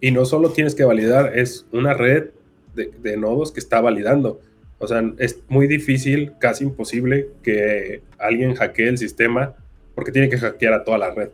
Y 0.00 0.10
no 0.10 0.24
solo 0.24 0.50
tienes 0.50 0.74
que 0.74 0.84
validar, 0.84 1.38
es 1.38 1.66
una 1.72 1.94
red 1.94 2.30
de, 2.74 2.90
de 3.02 3.16
nodos 3.16 3.52
que 3.52 3.60
está 3.60 3.80
validando. 3.80 4.40
O 4.78 4.88
sea, 4.88 5.00
es 5.18 5.40
muy 5.48 5.68
difícil, 5.68 6.32
casi 6.40 6.64
imposible 6.64 7.30
que 7.42 8.02
alguien 8.18 8.54
hackee 8.54 8.88
el 8.88 8.98
sistema 8.98 9.54
porque 9.94 10.12
tiene 10.12 10.28
que 10.28 10.38
hackear 10.38 10.72
a 10.74 10.84
toda 10.84 10.98
la 10.98 11.14
red. 11.14 11.30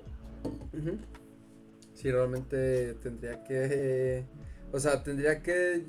Sí, 1.94 2.10
realmente 2.10 2.94
tendría 3.02 3.42
que 3.42 4.24
o 4.70 4.78
sea, 4.78 5.02
tendría 5.02 5.42
que 5.42 5.82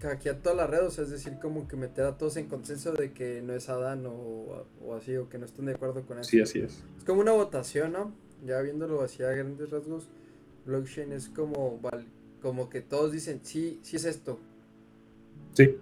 hackear 0.00 0.36
toda 0.36 0.54
la 0.54 0.66
red, 0.66 0.86
o 0.86 0.90
sea, 0.90 1.04
es 1.04 1.10
decir, 1.10 1.34
como 1.40 1.68
que 1.68 1.76
meter 1.76 2.04
a 2.06 2.16
todos 2.16 2.36
en 2.38 2.46
consenso 2.46 2.92
de 2.92 3.12
que 3.12 3.42
no 3.42 3.54
es 3.54 3.68
Adán 3.68 4.04
o, 4.06 4.64
así, 4.96 5.14
o 5.16 5.28
que 5.28 5.38
no 5.38 5.44
estén 5.44 5.66
de 5.66 5.72
acuerdo 5.72 6.02
con 6.02 6.18
eso. 6.18 6.30
Sí, 6.30 6.40
así 6.40 6.60
es. 6.60 6.82
Es 6.96 7.04
como 7.04 7.20
una 7.20 7.32
votación, 7.32 7.92
¿no? 7.92 8.14
Ya 8.46 8.60
viéndolo 8.62 9.02
así 9.02 9.22
a 9.22 9.30
grandes 9.30 9.70
rasgos, 9.70 10.08
blockchain 10.64 11.12
es 11.12 11.28
como, 11.28 11.80
como 12.40 12.70
que 12.70 12.80
todos 12.80 13.12
dicen, 13.12 13.40
sí, 13.42 13.78
sí 13.82 13.96
es 13.96 14.06
esto. 14.06 14.38
Sí, 15.52 15.76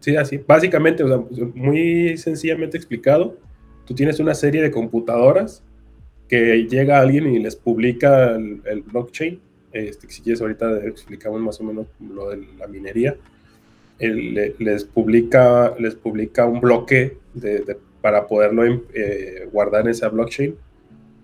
sí, 0.00 0.16
así. 0.16 0.44
Básicamente, 0.46 1.02
o 1.04 1.08
sea, 1.08 1.48
muy 1.54 2.18
sencillamente 2.18 2.76
explicado, 2.76 3.38
tú 3.86 3.94
tienes 3.94 4.20
una 4.20 4.34
serie 4.34 4.60
de 4.60 4.70
computadoras 4.70 5.62
que 6.28 6.66
llega 6.68 7.00
alguien 7.00 7.26
y 7.28 7.38
les 7.38 7.56
publica 7.56 8.36
el 8.36 8.82
blockchain 8.82 9.47
este, 9.78 10.10
si 10.10 10.22
quieres 10.22 10.40
ahorita 10.40 10.84
explicamos 10.86 11.40
más 11.40 11.60
o 11.60 11.64
menos 11.64 11.86
lo 12.00 12.30
de 12.30 12.46
la 12.58 12.66
minería, 12.66 13.16
les, 13.98 14.84
publica, 14.84 15.74
les 15.78 15.94
publica 15.94 16.46
un 16.46 16.60
bloque 16.60 17.16
para 18.00 18.26
poderlo 18.26 18.64
eh, 18.94 19.48
guardar 19.52 19.82
en 19.82 19.90
esa 19.90 20.08
blockchain 20.08 20.56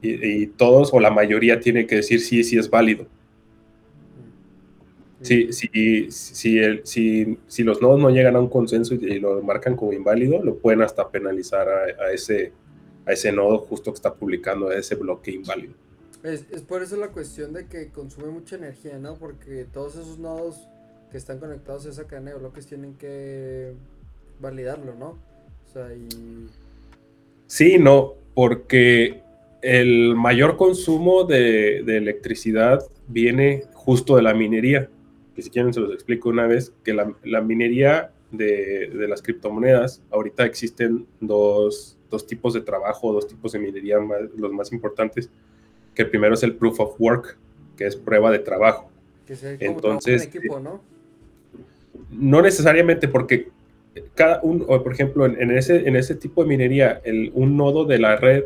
y, 0.02 0.46
todos 0.48 0.92
o 0.92 1.00
la 1.00 1.10
mayoría 1.10 1.60
tiene 1.60 1.86
que 1.86 1.96
decir 1.96 2.20
sí, 2.20 2.44
sí 2.44 2.58
es 2.58 2.68
válido. 2.68 3.06
Si, 5.22 5.50
si, 5.54 6.10
si, 6.10 7.38
si, 7.46 7.62
los 7.62 7.80
nodos 7.80 7.98
no 7.98 8.10
llegan 8.10 8.36
a 8.36 8.40
un 8.40 8.50
consenso 8.50 8.94
y, 8.94 9.18
lo 9.18 9.40
marcan 9.42 9.74
como 9.74 9.94
inválido, 9.94 10.42
lo 10.44 10.58
pueden 10.58 10.82
hasta 10.82 11.08
penalizar 11.08 11.66
a, 11.66 12.12
ese, 12.12 12.52
a 13.06 13.12
ese 13.12 13.32
nodo 13.32 13.60
justo 13.60 13.90
que 13.90 13.96
está 13.96 14.12
publicando 14.12 14.70
ese 14.70 14.96
bloque 14.96 15.30
inválido. 15.30 15.72
Es, 16.24 16.42
por 16.62 16.82
eso 16.82 16.96
la 16.96 17.08
cuestión 17.08 17.52
de 17.52 17.66
que 17.66 17.90
consume 17.90 18.28
mucha 18.28 18.56
energía, 18.56 18.98
¿no? 18.98 19.16
Porque 19.16 19.66
todos 19.70 19.94
esos 19.94 20.18
nodos 20.18 20.66
que 21.12 21.18
están 21.18 21.38
conectados 21.38 21.84
a 21.84 21.90
esa 21.90 22.06
cadena 22.06 22.30
de 22.30 22.38
bloques 22.38 22.66
tienen 22.66 22.94
que 22.94 23.74
validarlo, 24.40 24.94
¿no? 24.94 25.08
O 25.08 25.72
sea. 25.72 25.86
Sí, 27.46 27.76
no, 27.78 28.14
porque 28.32 29.20
el 29.60 30.16
mayor 30.16 30.56
consumo 30.56 31.24
de, 31.24 31.80
electricidad 31.80 32.80
viene 33.06 33.64
justo 33.74 34.16
de 34.16 34.22
la 34.22 34.32
minería. 34.32 34.88
Que 35.36 35.42
si 35.42 35.50
quieren 35.50 35.74
se 35.74 35.80
los 35.80 35.92
explico 35.92 36.30
una 36.30 36.46
vez, 36.46 36.72
que 36.82 36.94
la, 36.94 37.40
minería 37.42 38.12
de, 38.30 38.88
de, 38.88 39.08
las 39.08 39.20
criptomonedas, 39.20 40.00
ahorita 40.10 40.46
existen 40.46 41.06
dos, 41.20 41.98
dos, 42.08 42.26
tipos 42.26 42.54
de 42.54 42.62
trabajo, 42.62 43.12
dos 43.12 43.28
tipos 43.28 43.52
de 43.52 43.58
minería, 43.58 43.98
los 44.38 44.52
más 44.52 44.72
importantes 44.72 45.28
que 45.94 46.02
el 46.02 46.10
primero 46.10 46.34
es 46.34 46.42
el 46.42 46.54
proof 46.54 46.80
of 46.80 47.00
work, 47.00 47.36
que 47.76 47.86
es 47.86 47.96
prueba 47.96 48.30
de 48.30 48.38
trabajo. 48.38 48.90
Que 49.26 49.36
Entonces, 49.60 50.24
equipo, 50.24 50.60
¿no? 50.60 50.82
No 52.10 52.42
necesariamente 52.42 53.08
porque 53.08 53.48
cada 54.14 54.40
uno, 54.42 54.66
por 54.66 54.92
ejemplo, 54.92 55.26
en, 55.26 55.50
ese, 55.50 55.88
en 55.88 55.96
ese 55.96 56.14
tipo 56.14 56.42
de 56.42 56.48
minería, 56.48 57.00
el, 57.04 57.30
un 57.34 57.56
nodo 57.56 57.84
de 57.84 57.98
la 57.98 58.16
red, 58.16 58.44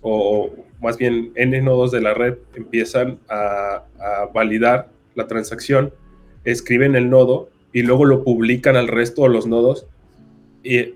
o 0.00 0.50
más 0.80 0.98
bien 0.98 1.32
N 1.34 1.60
nodos 1.62 1.90
de 1.92 2.00
la 2.00 2.14
red, 2.14 2.34
empiezan 2.54 3.18
a, 3.28 3.84
validar 4.32 4.90
la 5.14 5.26
transacción, 5.26 5.92
escriben 6.44 6.94
el 6.94 7.08
nodo 7.08 7.48
y 7.72 7.82
luego 7.82 8.04
lo 8.04 8.22
publican 8.22 8.76
al 8.76 8.88
resto 8.88 9.22
de 9.22 9.28
los 9.30 9.46
nodos, 9.46 9.86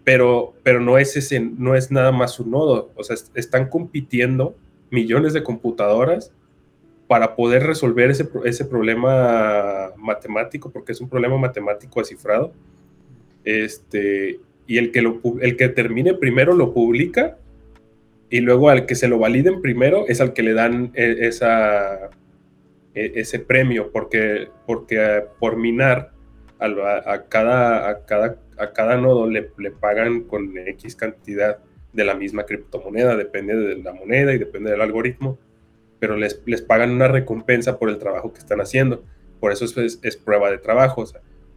pero, 0.04 0.54
pero 0.62 0.80
no, 0.80 0.98
es 0.98 1.16
ese, 1.16 1.40
no 1.40 1.74
es 1.74 1.90
nada 1.90 2.12
más 2.12 2.38
un 2.40 2.50
nodo, 2.50 2.90
o 2.96 3.04
sea, 3.04 3.16
están 3.34 3.68
compitiendo 3.68 4.54
millones 4.90 5.32
de 5.32 5.42
computadoras 5.42 6.32
para 7.06 7.34
poder 7.34 7.64
resolver 7.64 8.10
ese, 8.10 8.28
ese 8.44 8.64
problema 8.64 9.90
matemático, 9.96 10.70
porque 10.70 10.92
es 10.92 11.00
un 11.00 11.08
problema 11.08 11.38
matemático 11.38 12.04
cifrado. 12.04 12.52
Este, 13.44 14.40
y 14.66 14.76
el 14.76 14.92
que, 14.92 15.00
lo, 15.00 15.20
el 15.40 15.56
que 15.56 15.68
termine 15.68 16.14
primero 16.14 16.52
lo 16.54 16.74
publica 16.74 17.38
y 18.30 18.40
luego 18.40 18.68
al 18.68 18.84
que 18.84 18.94
se 18.94 19.08
lo 19.08 19.18
validen 19.18 19.62
primero 19.62 20.06
es 20.06 20.20
al 20.20 20.34
que 20.34 20.42
le 20.42 20.52
dan 20.52 20.92
e, 20.94 21.26
esa, 21.26 22.10
e, 22.94 23.12
ese 23.14 23.38
premio, 23.38 23.90
porque, 23.90 24.48
porque 24.66 25.24
por 25.40 25.56
minar 25.56 26.12
a, 26.58 27.22
cada, 27.28 27.88
a, 27.88 28.04
cada, 28.04 28.38
a 28.58 28.72
cada 28.72 28.96
nodo 28.98 29.26
le, 29.26 29.50
le 29.56 29.70
pagan 29.70 30.24
con 30.24 30.58
X 30.58 30.94
cantidad 30.94 31.58
de 31.98 32.04
la 32.04 32.14
misma 32.14 32.44
criptomoneda, 32.44 33.16
depende 33.16 33.56
de 33.56 33.82
la 33.82 33.92
moneda 33.92 34.32
y 34.32 34.38
depende 34.38 34.70
del 34.70 34.80
algoritmo, 34.80 35.36
pero 35.98 36.16
les, 36.16 36.40
les 36.46 36.62
pagan 36.62 36.92
una 36.92 37.08
recompensa 37.08 37.76
por 37.78 37.90
el 37.90 37.98
trabajo 37.98 38.32
que 38.32 38.38
están 38.38 38.60
haciendo. 38.60 39.02
Por 39.40 39.50
eso 39.50 39.64
es, 39.64 39.98
es, 40.00 40.16
prueba 40.16 40.48
de 40.50 40.58
trabajo. 40.58 41.04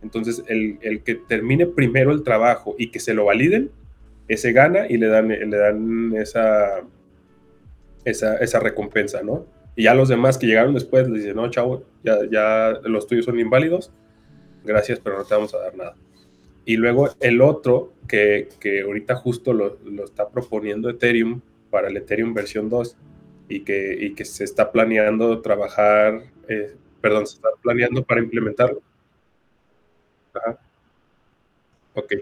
entonces, 0.02 0.44
el, 0.48 0.80
el, 0.82 1.04
que 1.04 1.14
termine 1.14 1.68
primero 1.68 2.12
el 2.12 2.24
trabajo 2.24 2.76
y 2.80 2.90
que 2.90 3.00
se 3.00 3.14
lo 3.14 3.26
validen, 3.26 3.70
ese 4.28 4.52
gana 4.52 4.88
y 4.90 4.98
le 4.98 5.08
dan, 5.08 5.28
le 5.28 5.58
dan 5.58 6.14
esa, 6.16 6.82
esa, 8.04 8.38
esa 8.38 8.60
recompensa, 8.60 9.22
¿no? 9.22 9.46
Y 9.76 9.84
ya 9.84 9.94
los 9.94 10.10
demás 10.10 10.40
que 10.40 10.48
llegaron 10.48 10.74
después 10.74 11.08
les 11.08 11.22
dicen, 11.22 11.36
no, 11.36 11.50
chavo, 11.52 11.84
ya, 12.04 12.18
ya 12.32 12.80
los 12.84 13.06
tuyos 13.06 13.26
son 13.26 13.40
inválidos, 13.40 13.92
gracias, 14.64 15.00
pero 15.00 15.20
no 15.20 15.24
te 15.24 15.36
vamos 15.36 15.54
a 15.54 15.60
dar 15.60 15.76
nada. 15.76 15.96
Y 16.66 16.78
luego 16.78 17.10
el 17.20 17.42
otro, 17.42 17.94
que, 18.12 18.82
ahorita 18.86 19.16
justo 19.16 19.54
lo, 19.54 19.78
está 20.04 20.30
proponiendo 20.30 20.90
Ethereum 20.90 21.42
para 21.70 21.88
el 21.88 21.98
Ethereum 21.98 22.34
versión 22.34 22.70
2 22.70 22.98
y 23.48 23.62
que, 23.62 23.98
y 24.00 24.14
que 24.14 24.26
se 24.26 24.44
está 24.44 24.72
planeando 24.72 25.42
trabajar, 25.42 26.24
eh, 26.48 26.76
perdón, 27.00 27.26
se 27.28 27.36
está 27.36 27.50
planeando 27.62 28.04
para 28.04 28.22
implementarlo. 28.22 28.82
Ajá. 30.34 30.60
Ok. 31.94 32.14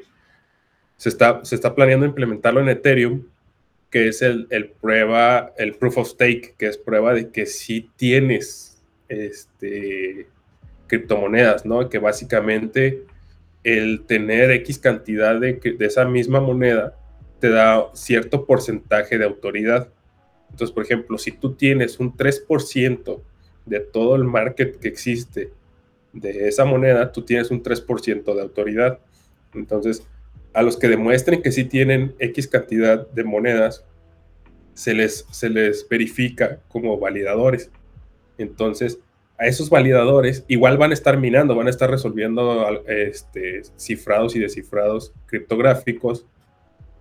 Se 0.97 1.09
está, 1.09 1.43
se 1.43 1.55
está 1.55 1.73
planeando 1.73 2.05
implementarlo 2.05 2.61
en 2.61 2.69
Ethereum, 2.69 3.23
que 3.89 4.07
es 4.07 4.21
el, 4.21 4.47
el, 4.51 4.69
prueba, 4.69 5.53
el 5.57 5.75
proof 5.75 5.97
of 5.97 6.09
stake, 6.09 6.55
que 6.57 6.67
es 6.67 6.77
prueba 6.77 7.13
de 7.13 7.29
que 7.31 7.45
sí 7.45 7.89
tienes 7.95 8.81
este, 9.07 10.27
criptomonedas, 10.87 11.65
¿no? 11.65 11.89
Que 11.89 11.97
básicamente 11.99 13.05
el 13.63 14.05
tener 14.05 14.51
X 14.51 14.79
cantidad 14.79 15.39
de, 15.39 15.53
de 15.53 15.85
esa 15.85 16.05
misma 16.05 16.39
moneda 16.39 16.95
te 17.39 17.49
da 17.49 17.89
cierto 17.93 18.45
porcentaje 18.45 19.17
de 19.17 19.25
autoridad. 19.25 19.89
Entonces, 20.51 20.73
por 20.73 20.83
ejemplo, 20.83 21.17
si 21.17 21.31
tú 21.31 21.53
tienes 21.53 21.99
un 21.99 22.15
3% 22.15 23.21
de 23.65 23.79
todo 23.79 24.15
el 24.15 24.23
market 24.23 24.77
que 24.79 24.87
existe 24.87 25.51
de 26.13 26.47
esa 26.47 26.65
moneda, 26.65 27.11
tú 27.11 27.23
tienes 27.23 27.51
un 27.51 27.61
3% 27.61 28.33
de 28.33 28.41
autoridad. 28.41 28.99
Entonces, 29.53 30.03
a 30.53 30.61
los 30.61 30.77
que 30.77 30.87
demuestren 30.87 31.41
que 31.41 31.51
sí 31.51 31.65
tienen 31.65 32.15
X 32.19 32.47
cantidad 32.47 33.07
de 33.07 33.23
monedas, 33.23 33.85
se 34.73 34.93
les, 34.93 35.25
se 35.31 35.49
les 35.49 35.87
verifica 35.87 36.59
como 36.67 36.97
validadores. 36.97 37.69
Entonces, 38.37 38.99
a 39.39 39.45
esos 39.45 39.69
validadores 39.69 40.43
igual 40.49 40.77
van 40.77 40.91
a 40.91 40.93
estar 40.93 41.17
minando, 41.17 41.55
van 41.55 41.67
a 41.67 41.69
estar 41.69 41.89
resolviendo 41.89 42.83
este, 42.87 43.61
cifrados 43.77 44.35
y 44.35 44.39
descifrados 44.39 45.13
criptográficos, 45.27 46.27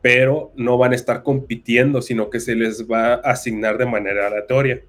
pero 0.00 0.52
no 0.54 0.78
van 0.78 0.92
a 0.92 0.94
estar 0.94 1.24
compitiendo, 1.24 2.00
sino 2.00 2.30
que 2.30 2.38
se 2.38 2.54
les 2.54 2.88
va 2.88 3.14
a 3.14 3.32
asignar 3.32 3.76
de 3.76 3.86
manera 3.86 4.28
aleatoria. 4.28 4.82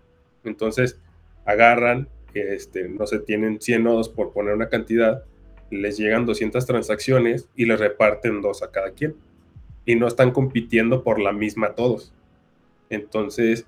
Entonces, 0.43 0.99
agarran, 1.43 2.07
este, 2.35 2.87
no 2.87 3.07
sé, 3.07 3.17
tienen 3.17 3.59
100 3.59 3.83
nodos 3.83 4.09
por 4.09 4.31
poner 4.31 4.53
una 4.53 4.69
cantidad, 4.69 5.23
les 5.71 5.97
llegan 5.97 6.27
200 6.27 6.63
transacciones 6.67 7.49
y 7.55 7.65
les 7.65 7.79
reparten 7.79 8.41
dos 8.41 8.61
a 8.61 8.69
cada 8.71 8.91
quien. 8.91 9.15
Y 9.85 9.95
no 9.95 10.07
están 10.07 10.31
compitiendo 10.31 11.03
por 11.03 11.19
la 11.19 11.33
misma 11.33 11.73
todos. 11.73 12.13
Entonces, 12.91 13.65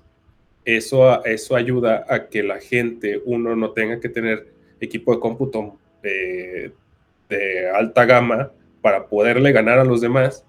eso, 0.64 1.24
eso 1.24 1.56
ayuda 1.56 2.04
a 2.08 2.28
que 2.28 2.42
la 2.42 2.60
gente, 2.60 3.20
uno, 3.24 3.56
no 3.56 3.70
tenga 3.70 4.00
que 4.00 4.08
tener 4.08 4.52
equipo 4.80 5.14
de 5.14 5.20
cómputo 5.20 5.78
de, 6.02 6.72
alta 7.74 8.04
gama 8.04 8.52
para 8.82 9.06
poderle 9.06 9.52
ganar 9.52 9.78
a 9.78 9.84
los 9.84 10.00
demás. 10.00 10.44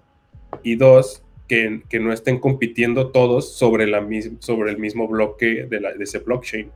Y 0.62 0.76
dos, 0.76 1.22
que, 1.48 1.82
no 2.00 2.12
estén 2.12 2.38
compitiendo 2.38 3.10
todos 3.10 3.54
sobre, 3.56 3.86
la, 3.86 4.06
sobre 4.40 4.70
el 4.70 4.78
mismo 4.78 5.08
bloque 5.08 5.66
de, 5.66 5.80
ese 6.00 6.18
blockchain. 6.18 6.70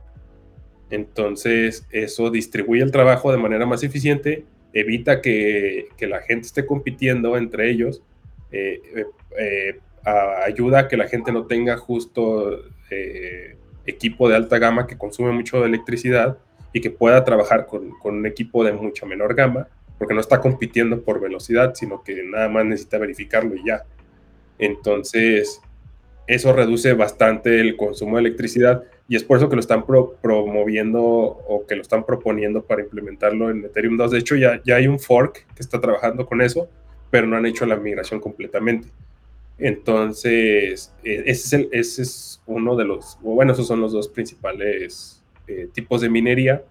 Entonces, 0.89 1.85
eso 1.91 2.31
distribuye 2.31 2.81
el 2.81 2.91
trabajo 2.91 3.31
de 3.31 3.37
manera 3.37 3.65
más 3.65 3.83
eficiente 3.83 4.45
evita 4.73 5.21
que, 5.21 5.89
la 6.01 6.21
gente 6.21 6.47
esté 6.47 6.65
compitiendo 6.65 7.37
entre 7.37 7.69
ellos, 7.69 8.01
eh, 8.51 8.81
eh, 9.37 9.79
eh, 10.05 10.43
ayuda 10.45 10.79
a 10.79 10.87
que 10.87 10.97
la 10.97 11.07
gente 11.07 11.31
no 11.31 11.45
tenga 11.45 11.77
justo 11.77 12.63
equipo 13.85 14.29
de 14.29 14.35
alta 14.35 14.57
gama 14.57 14.87
que 14.87 14.97
consume 14.97 15.31
mucho 15.31 15.63
electricidad 15.65 16.37
y 16.73 16.81
que 16.81 16.91
pueda 16.91 17.23
trabajar 17.23 17.65
con, 17.65 17.91
un 18.03 18.25
equipo 18.25 18.63
de 18.63 18.73
mucha 18.73 19.05
menor 19.05 19.35
gama, 19.35 19.67
porque 19.97 20.13
no 20.13 20.21
está 20.21 20.39
compitiendo 20.39 21.01
por 21.01 21.19
velocidad, 21.19 21.73
sino 21.75 22.03
que 22.03 22.23
nada 22.23 22.47
más 22.47 22.65
necesita 22.65 22.97
verificarlo 22.97 23.55
y 23.55 23.65
ya. 23.65 23.83
Entonces, 24.57 25.61
eso 26.27 26.53
reduce 26.53 26.93
bastante 26.93 27.59
el 27.59 27.75
consumo 27.75 28.17
de 28.17 28.21
electricidad 28.21 28.83
y 29.07 29.15
es 29.15 29.23
por 29.23 29.37
eso 29.37 29.49
que 29.49 29.55
lo 29.55 29.61
están 29.61 29.83
promoviendo 29.85 31.01
o 31.01 31.65
que 31.67 31.75
lo 31.75 31.81
están 31.81 32.05
proponiendo 32.05 32.63
para 32.63 32.81
implementarlo 32.81 33.49
en 33.49 33.65
Ethereum 33.65 33.97
2. 33.97 34.11
De 34.11 34.19
hecho, 34.19 34.35
ya, 34.35 34.61
ya 34.63 34.75
hay 34.75 34.87
un 34.87 34.99
fork 34.99 35.47
que 35.55 35.61
está 35.61 35.81
trabajando 35.81 36.27
con 36.27 36.41
eso, 36.41 36.69
pero 37.09 37.25
no 37.25 37.35
han 37.35 37.47
hecho 37.47 37.65
la 37.65 37.75
migración 37.75 38.19
completamente. 38.19 38.89
Entonces, 39.59 40.93
e, 41.03 41.23
ese 41.25 41.31
es, 41.31 41.53
el, 41.53 41.69
ese 41.71 42.01
es 42.01 42.41
uno 42.45 42.75
de 42.75 42.85
los, 42.85 43.17
bueno, 43.21 43.53
esos 43.53 43.67
son 43.67 43.81
los 43.81 43.91
dos 43.91 44.07
principales 44.07 45.23
eh, 45.47 45.67
tipos 45.73 46.01
de 46.01 46.09
minería, 46.09 46.63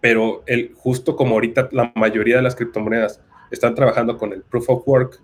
pero 0.00 0.42
el, 0.46 0.72
justo 0.74 1.14
como 1.14 1.34
ahorita 1.34 1.68
la 1.72 1.92
mayoría 1.94 2.36
de 2.36 2.42
las 2.42 2.56
criptomonedas 2.56 3.20
están 3.50 3.74
trabajando 3.74 4.18
con 4.18 4.32
el 4.32 4.42
proof 4.42 4.68
of 4.70 4.88
work, 4.88 5.20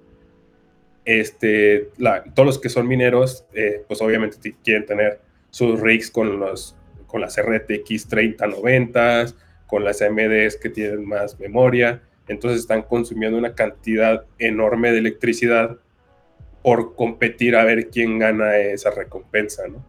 este, 1.05 1.91
todos 2.35 2.47
los 2.47 2.59
que 2.59 2.69
son 2.69 2.87
mineros, 2.87 3.47
eh, 3.55 3.83
pues 3.89 4.01
obviamente 4.03 4.55
quieren 4.63 4.85
tener 4.85 5.21
sus 5.49 5.81
rigs 5.81 6.11
con, 6.11 6.39
los, 6.39 6.77
con 7.07 7.23
las 7.23 7.41
RTX 7.41 8.09
3090, 8.09 9.27
con 9.67 9.85
las 9.85 10.03
AMDs 10.03 10.57
que 10.57 10.69
tienen 10.69 11.07
más 11.07 11.41
memoria. 11.41 12.03
Entonces 12.29 12.61
están 12.61 12.83
consumiendo 12.83 13.39
una 13.39 13.55
cantidad 13.55 14.27
enorme 14.39 14.93
de 14.93 14.99
electricidad 14.99 15.79
por 16.69 16.95
competir 16.95 17.57
a 17.57 17.65
ver 17.65 17.89
quién 17.89 18.19
gana 18.19 18.59
esa 18.59 18.91
recompensa, 18.91 19.67
¿no? 19.69 19.83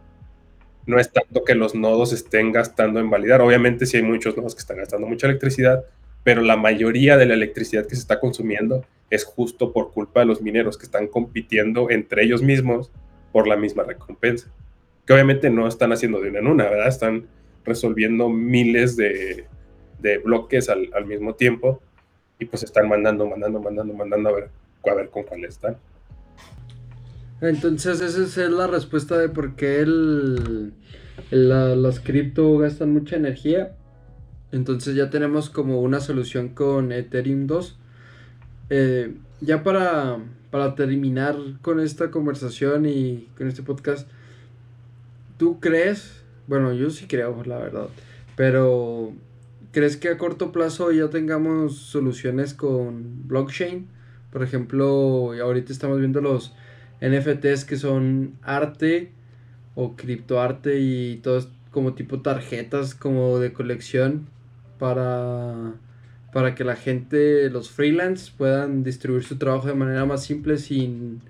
No 0.86 0.98
es 0.98 1.12
tanto 1.12 1.44
que 1.44 1.54
los 1.54 1.74
nodos 1.74 2.14
estén 2.14 2.52
gastando 2.52 3.00
en 3.00 3.10
validar. 3.10 3.42
Obviamente 3.42 3.84
sí 3.84 3.98
hay 3.98 4.02
muchos 4.02 4.34
nodos 4.34 4.54
que 4.54 4.60
están 4.60 4.78
gastando 4.78 5.06
mucha 5.06 5.26
electricidad, 5.26 5.84
pero 6.24 6.40
la 6.40 6.56
mayoría 6.56 7.18
de 7.18 7.26
la 7.26 7.34
electricidad 7.34 7.86
que 7.86 7.96
se 7.96 8.00
está 8.00 8.18
consumiendo 8.18 8.86
es 9.10 9.24
justo 9.24 9.74
por 9.74 9.92
culpa 9.92 10.20
de 10.20 10.26
los 10.26 10.40
mineros 10.40 10.78
que 10.78 10.86
están 10.86 11.06
compitiendo 11.06 11.90
entre 11.90 12.24
ellos 12.24 12.40
mismos 12.40 12.90
por 13.30 13.46
la 13.46 13.56
misma 13.56 13.82
recompensa 13.82 14.50
que 15.10 15.14
obviamente 15.14 15.50
no 15.50 15.66
están 15.66 15.92
haciendo 15.92 16.20
de 16.20 16.30
una 16.30 16.38
en 16.38 16.46
una, 16.46 16.70
¿verdad? 16.70 16.86
Están 16.86 17.26
resolviendo 17.64 18.28
miles 18.28 18.96
de, 18.96 19.44
bloques 20.24 20.68
al, 20.68 21.04
mismo 21.04 21.34
tiempo 21.34 21.82
y 22.38 22.46
pues 22.46 22.62
están 22.62 22.88
mandando, 22.88 23.26
mandando, 23.26 23.60
mandando, 23.60 23.92
mandando 23.92 24.28
a 24.28 24.32
ver, 24.32 24.50
a 24.88 24.94
ver 24.94 25.10
con 25.10 25.24
cuál 25.24 25.44
están. 25.44 25.76
Entonces 27.40 28.00
esa 28.00 28.44
es 28.44 28.50
la 28.50 28.66
respuesta 28.66 29.16
de 29.18 29.28
por 29.28 29.56
qué 29.56 29.80
el, 29.80 30.72
las 31.30 32.00
cripto 32.00 32.58
gastan 32.58 32.92
mucha 32.92 33.16
energía. 33.16 33.76
Entonces 34.52 34.94
ya 34.94 35.10
tenemos 35.10 35.48
como 35.48 35.80
una 35.80 36.00
solución 36.00 36.50
con 36.50 36.92
Ethereum 36.92 37.46
2. 37.46 37.78
Eh, 38.70 39.14
ya 39.40 39.62
para, 39.62 40.18
para 40.50 40.74
terminar 40.74 41.36
con 41.62 41.80
esta 41.80 42.10
conversación 42.10 42.86
y 42.86 43.28
con 43.36 43.48
este 43.48 43.62
podcast, 43.62 44.08
¿Tú 45.40 45.58
crees? 45.58 46.20
Bueno, 46.48 46.74
yo 46.74 46.90
sí 46.90 47.06
creo, 47.08 47.42
la 47.46 47.56
verdad. 47.56 47.88
Pero, 48.36 49.14
¿crees 49.72 49.96
que 49.96 50.10
a 50.10 50.18
corto 50.18 50.52
plazo 50.52 50.92
ya 50.92 51.08
tengamos 51.08 51.78
soluciones 51.78 52.52
con 52.52 53.26
blockchain? 53.26 53.88
Por 54.30 54.42
ejemplo, 54.42 55.32
ahorita 55.32 55.72
estamos 55.72 55.98
viendo 55.98 56.20
los 56.20 56.52
NFTs 57.00 57.64
que 57.64 57.76
son 57.76 58.36
arte 58.42 59.12
o 59.74 59.96
criptoarte 59.96 60.80
y 60.80 61.16
todo 61.16 61.46
como 61.70 61.94
tipo 61.94 62.20
tarjetas 62.20 62.94
como 62.94 63.38
de 63.38 63.52
colección 63.52 64.26
para 64.78 65.74
para 66.32 66.54
que 66.54 66.62
la 66.64 66.76
gente, 66.76 67.50
los 67.50 67.70
freelance 67.70 68.30
puedan 68.36 68.84
distribuir 68.84 69.24
su 69.24 69.36
trabajo 69.36 69.66
de 69.66 69.74
manera 69.74 70.04
más 70.04 70.22
simple 70.22 70.58
sin 70.58 71.20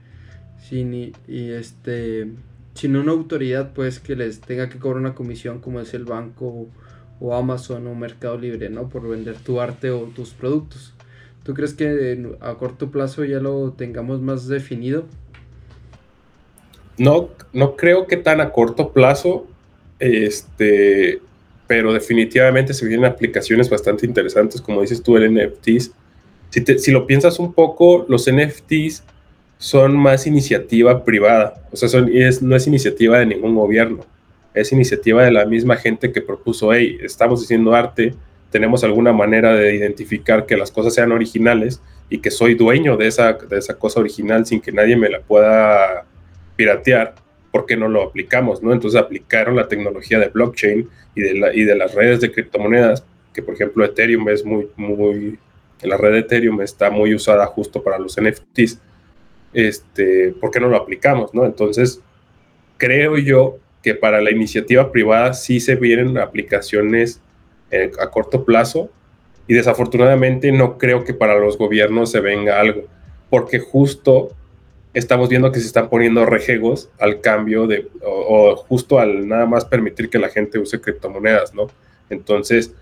sin 0.58 1.12
y 1.26 1.50
este 1.50 2.28
sino 2.74 3.00
una 3.00 3.12
autoridad 3.12 3.72
pues 3.72 3.98
que 3.98 4.14
les 4.16 4.40
tenga 4.40 4.68
que 4.68 4.78
cobrar 4.78 5.00
una 5.00 5.14
comisión 5.14 5.60
como 5.60 5.80
es 5.80 5.94
el 5.94 6.04
banco 6.04 6.68
o 7.20 7.36
Amazon 7.36 7.86
o 7.86 7.94
Mercado 7.94 8.38
Libre, 8.38 8.70
¿no? 8.70 8.88
Por 8.88 9.06
vender 9.08 9.36
tu 9.36 9.60
arte 9.60 9.90
o 9.90 10.04
tus 10.04 10.30
productos. 10.30 10.94
¿Tú 11.42 11.54
crees 11.54 11.74
que 11.74 12.36
a 12.40 12.54
corto 12.54 12.90
plazo 12.90 13.24
ya 13.24 13.40
lo 13.40 13.72
tengamos 13.72 14.20
más 14.20 14.46
definido? 14.46 15.06
No, 16.98 17.30
no 17.52 17.76
creo 17.76 18.06
que 18.06 18.16
tan 18.16 18.40
a 18.40 18.50
corto 18.50 18.92
plazo, 18.92 19.46
este, 19.98 21.20
pero 21.66 21.92
definitivamente 21.92 22.74
se 22.74 22.86
vienen 22.86 23.06
aplicaciones 23.06 23.70
bastante 23.70 24.06
interesantes, 24.06 24.60
como 24.60 24.80
dices 24.80 25.02
tú, 25.02 25.16
el 25.16 25.32
NFTs. 25.32 25.92
Si, 26.50 26.78
si 26.78 26.90
lo 26.90 27.06
piensas 27.06 27.38
un 27.38 27.52
poco, 27.52 28.04
los 28.08 28.30
NFTs 28.30 29.04
son 29.60 29.94
más 29.96 30.26
iniciativa 30.26 31.04
privada, 31.04 31.62
o 31.70 31.76
sea, 31.76 31.88
son, 31.88 32.10
es, 32.12 32.40
no 32.40 32.56
es 32.56 32.66
iniciativa 32.66 33.18
de 33.18 33.26
ningún 33.26 33.54
gobierno, 33.54 34.06
es 34.54 34.72
iniciativa 34.72 35.22
de 35.22 35.30
la 35.30 35.44
misma 35.44 35.76
gente 35.76 36.12
que 36.12 36.22
propuso, 36.22 36.72
hey, 36.72 36.98
estamos 37.02 37.44
haciendo 37.44 37.74
arte, 37.74 38.14
tenemos 38.50 38.82
alguna 38.84 39.12
manera 39.12 39.54
de 39.54 39.74
identificar 39.76 40.46
que 40.46 40.56
las 40.56 40.70
cosas 40.70 40.94
sean 40.94 41.12
originales 41.12 41.82
y 42.08 42.18
que 42.18 42.30
soy 42.30 42.54
dueño 42.54 42.96
de 42.96 43.06
esa, 43.06 43.34
de 43.34 43.58
esa 43.58 43.78
cosa 43.78 44.00
original 44.00 44.46
sin 44.46 44.62
que 44.62 44.72
nadie 44.72 44.96
me 44.96 45.10
la 45.10 45.20
pueda 45.20 46.06
piratear, 46.60 47.14
¿por 47.50 47.64
qué 47.64 47.74
no 47.74 47.88
lo 47.88 48.02
aplicamos? 48.02 48.62
¿no? 48.62 48.74
Entonces 48.74 49.00
aplicaron 49.00 49.56
la 49.56 49.66
tecnología 49.66 50.18
de 50.18 50.28
blockchain 50.28 50.86
y 51.14 51.20
de, 51.22 51.34
la, 51.34 51.54
y 51.54 51.64
de 51.64 51.74
las 51.74 51.94
redes 51.94 52.20
de 52.20 52.30
criptomonedas, 52.30 53.02
que 53.32 53.40
por 53.40 53.54
ejemplo 53.54 53.82
Ethereum 53.82 54.28
es 54.28 54.44
muy, 54.44 54.68
muy, 54.76 55.38
la 55.80 55.96
red 55.96 56.12
de 56.12 56.18
Ethereum 56.18 56.60
está 56.60 56.90
muy 56.90 57.14
usada 57.14 57.46
justo 57.46 57.82
para 57.82 57.98
los 57.98 58.20
NFTs 58.20 58.78
este, 59.54 60.34
¿por 60.38 60.50
qué 60.50 60.60
no 60.60 60.68
lo 60.68 60.76
aplicamos? 60.76 61.32
¿no? 61.32 61.46
Entonces, 61.46 62.02
creo 62.76 63.16
yo 63.16 63.56
que 63.82 63.94
para 63.94 64.20
la 64.20 64.30
iniciativa 64.30 64.92
privada 64.92 65.32
sí 65.32 65.60
se 65.60 65.76
vienen 65.76 66.18
aplicaciones 66.18 67.22
eh, 67.70 67.90
a 67.98 68.10
corto 68.10 68.44
plazo 68.44 68.90
y 69.48 69.54
desafortunadamente 69.54 70.52
no 70.52 70.76
creo 70.76 71.04
que 71.04 71.14
para 71.14 71.38
los 71.38 71.56
gobiernos 71.56 72.10
se 72.10 72.20
venga 72.20 72.60
algo, 72.60 72.82
porque 73.30 73.60
justo 73.60 74.36
estamos 74.94 75.28
viendo 75.28 75.52
que 75.52 75.60
se 75.60 75.66
están 75.66 75.88
poniendo 75.88 76.26
rejegos 76.26 76.90
al 76.98 77.20
cambio 77.20 77.66
de, 77.66 77.88
o, 78.02 78.56
justo 78.56 78.98
al 78.98 79.28
nada 79.28 79.46
más 79.46 79.64
permitir 79.64 80.10
que 80.10 80.18
la 80.18 80.28
gente 80.28 80.58
use 80.58 80.80
criptomonedas, 80.80 81.54
¿no? 81.54 81.68
Entonces, 82.08 82.74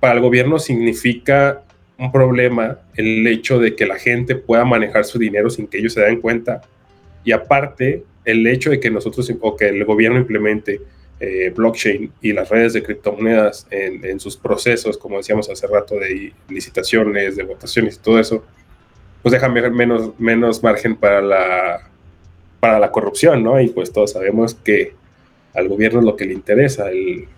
para 0.00 0.14
el 0.14 0.20
gobierno 0.20 0.58
significa 0.58 1.62
un 1.98 2.10
problema 2.10 2.80
el 2.96 3.26
hecho 3.26 3.60
de 3.60 3.76
que 3.76 3.86
la 3.86 3.96
gente 3.96 4.34
pueda 4.34 4.64
manejar 4.64 5.04
su 5.04 5.18
dinero 5.18 5.50
sin 5.50 5.68
que 5.68 5.78
ellos 5.78 5.92
se 5.92 6.00
den 6.00 6.20
cuenta. 6.20 6.62
Y 7.22 7.30
aparte, 7.30 8.02
el 8.24 8.46
hecho 8.46 8.70
de 8.70 8.80
que 8.80 8.90
nosotros 8.90 9.32
o 9.40 9.56
que 9.56 9.68
el 9.68 9.84
gobierno 9.84 10.18
implemente 10.18 10.80
eh, 11.20 11.52
blockchain 11.54 12.12
y 12.20 12.32
las 12.32 12.48
redes 12.48 12.72
de 12.72 12.82
criptomonedas 12.82 13.68
en, 13.70 14.18
sus 14.18 14.36
procesos, 14.36 14.98
como 14.98 15.18
decíamos 15.18 15.48
hace 15.48 15.68
rato, 15.68 15.94
de 15.94 16.32
licitaciones, 16.48 17.36
de 17.36 17.44
votaciones 17.44 17.94
y 17.94 17.98
todo 18.00 18.18
eso, 18.18 18.44
pues 19.22 19.32
dejan 19.32 19.52
menos, 19.52 20.18
menos 20.18 20.62
margen 20.62 20.96
para 20.96 21.22
la, 21.22 21.88
para 22.60 22.78
la 22.78 22.90
corrupción, 22.90 23.42
¿no? 23.42 23.60
Y 23.60 23.68
pues 23.68 23.92
todos 23.92 24.12
sabemos 24.12 24.54
que 24.54 24.94
al 25.54 25.68
gobierno 25.68 26.00
es 26.00 26.04
lo 26.04 26.16
que 26.16 26.24
le 26.24 26.32
interesa, 26.32 26.90
el, 26.90 27.28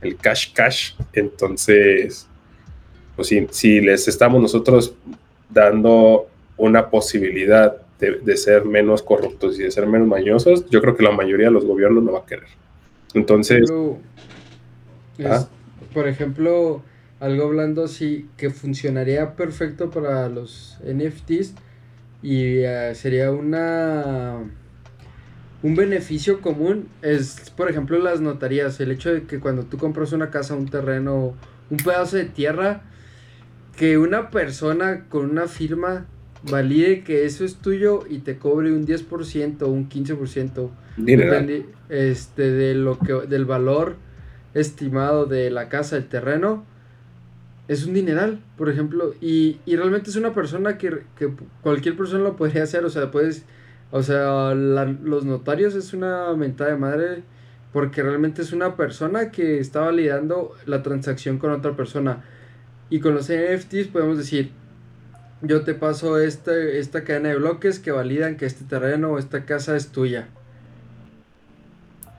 el 0.00 0.16
cash 0.16 0.52
cash. 0.52 0.94
Entonces, 1.12 2.28
pues 3.16 3.28
si, 3.28 3.46
si, 3.50 3.80
les 3.80 4.06
estamos 4.06 4.40
nosotros 4.40 4.94
dando 5.50 6.28
una 6.56 6.88
posibilidad 6.90 7.76
de, 7.98 8.18
de, 8.20 8.36
ser 8.36 8.64
menos 8.64 9.02
corruptos 9.02 9.58
y 9.58 9.64
de 9.64 9.70
ser 9.70 9.86
menos 9.86 10.06
mañosos, 10.06 10.68
yo 10.70 10.80
creo 10.80 10.96
que 10.96 11.02
la 11.02 11.12
mayoría 11.12 11.46
de 11.46 11.52
los 11.52 11.64
gobiernos 11.64 12.04
no 12.04 12.12
va 12.12 12.20
a 12.20 12.26
querer. 12.26 12.48
Entonces... 13.14 13.70
¿ah? 15.24 15.48
Por 15.92 16.08
ejemplo, 16.08 16.82
algo 17.22 17.44
hablando 17.44 17.84
así 17.84 18.28
que 18.36 18.50
funcionaría 18.50 19.36
perfecto 19.36 19.90
para 19.90 20.28
los 20.28 20.76
NFTs 20.84 21.54
y 22.20 22.58
eh, 22.64 22.92
sería 22.96 23.30
una 23.30 24.38
un 25.62 25.76
beneficio 25.76 26.40
común 26.40 26.88
es 27.00 27.52
por 27.56 27.70
ejemplo 27.70 27.98
las 28.00 28.20
notarías 28.20 28.80
el 28.80 28.90
hecho 28.90 29.14
de 29.14 29.22
que 29.22 29.38
cuando 29.38 29.62
tú 29.62 29.78
compras 29.78 30.12
una 30.12 30.30
casa 30.30 30.54
un 30.54 30.66
terreno 30.66 31.34
un 31.70 31.76
pedazo 31.76 32.16
de 32.16 32.24
tierra 32.24 32.82
que 33.76 33.98
una 33.98 34.30
persona 34.30 35.04
con 35.08 35.30
una 35.30 35.46
firma 35.46 36.06
valide 36.50 37.04
que 37.04 37.24
eso 37.24 37.44
es 37.44 37.54
tuyo 37.54 38.00
y 38.10 38.18
te 38.18 38.36
cobre 38.36 38.72
un 38.72 38.84
10% 38.84 39.62
o 39.62 39.68
un 39.68 39.88
15% 39.88 40.70
depende, 40.96 41.66
este 41.88 42.50
de 42.50 42.74
lo 42.74 42.98
que 42.98 43.12
del 43.28 43.44
valor 43.44 43.94
estimado 44.54 45.26
de 45.26 45.50
la 45.50 45.68
casa, 45.68 45.96
el 45.96 46.08
terreno, 46.08 46.64
es 47.68 47.86
un 47.86 47.94
dineral, 47.94 48.40
por 48.56 48.68
ejemplo, 48.68 49.14
y, 49.20 49.60
y 49.66 49.76
realmente 49.76 50.10
es 50.10 50.16
una 50.16 50.34
persona 50.34 50.78
que, 50.78 51.02
que, 51.16 51.32
cualquier 51.62 51.96
persona 51.96 52.24
lo 52.24 52.36
podría 52.36 52.64
hacer, 52.64 52.84
o 52.84 52.90
sea, 52.90 53.10
puedes, 53.10 53.44
o 53.90 54.02
sea, 54.02 54.54
los 54.54 55.24
notarios 55.24 55.74
es 55.74 55.92
una 55.92 56.34
mentada 56.34 56.70
de 56.70 56.76
madre 56.76 57.22
porque 57.72 58.02
realmente 58.02 58.42
es 58.42 58.52
una 58.52 58.76
persona 58.76 59.30
que 59.30 59.58
está 59.58 59.80
validando 59.80 60.54
la 60.66 60.82
transacción 60.82 61.38
con 61.38 61.52
otra 61.52 61.74
persona. 61.74 62.22
Y 62.90 63.00
con 63.00 63.14
los 63.14 63.30
NFTs 63.30 63.88
podemos 63.88 64.18
decir, 64.18 64.50
yo 65.40 65.62
te 65.62 65.72
paso 65.72 66.18
este, 66.20 66.78
esta 66.78 67.04
cadena 67.04 67.30
de 67.30 67.36
bloques 67.36 67.78
que 67.78 67.90
validan 67.90 68.36
que 68.36 68.44
este 68.44 68.64
terreno 68.66 69.12
o 69.12 69.18
esta 69.18 69.46
casa 69.46 69.74
es 69.76 69.88
tuya. 69.88 70.28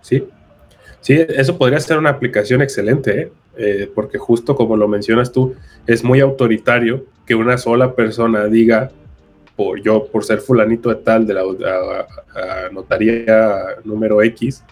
Sí, 0.02 0.28
sí, 1.02 1.14
eso 1.30 1.58
podría 1.58 1.80
ser 1.80 2.00
una 2.00 2.10
aplicación 2.10 2.62
excelente, 2.62 3.22
¿eh? 3.22 3.32
Eh, 3.56 3.90
porque 3.94 4.18
justo 4.18 4.56
como 4.56 4.76
lo 4.76 4.88
mencionas 4.88 5.32
tú, 5.32 5.56
es 5.86 6.04
muy 6.04 6.20
autoritario 6.20 7.06
que 7.26 7.36
una 7.36 7.58
sola 7.58 7.94
persona 7.94 8.46
diga, 8.46 8.92
por 9.56 9.82
yo, 9.82 10.08
por 10.08 10.24
ser 10.24 10.40
fulanito 10.40 10.90
de 10.90 10.96
tal 10.96 11.28
de 11.28 11.36
la 11.36 11.44
notaría 12.72 13.60
número 13.84 14.22
X, 14.24 14.64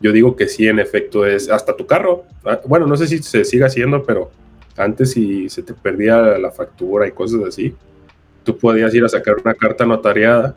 yo 0.00 0.12
digo 0.12 0.36
que 0.36 0.48
sí, 0.48 0.66
en 0.66 0.78
efecto, 0.78 1.24
es 1.24 1.50
hasta 1.50 1.76
tu 1.76 1.86
carro. 1.86 2.24
Ah, 2.44 2.60
bueno, 2.66 2.86
no 2.86 2.96
sé 2.96 3.06
si 3.06 3.22
se 3.22 3.44
sigue 3.44 3.64
haciendo, 3.64 4.02
pero 4.02 4.30
antes 4.76 5.12
si 5.12 5.48
se 5.48 5.62
te 5.62 5.72
perdía 5.72 6.38
la 6.38 6.50
factura 6.50 7.06
y 7.06 7.12
cosas 7.12 7.40
así, 7.46 7.74
tú 8.42 8.56
podías 8.58 8.94
ir 8.94 9.04
a 9.04 9.08
sacar 9.08 9.36
una 9.42 9.54
carta 9.54 9.86
notariada 9.86 10.54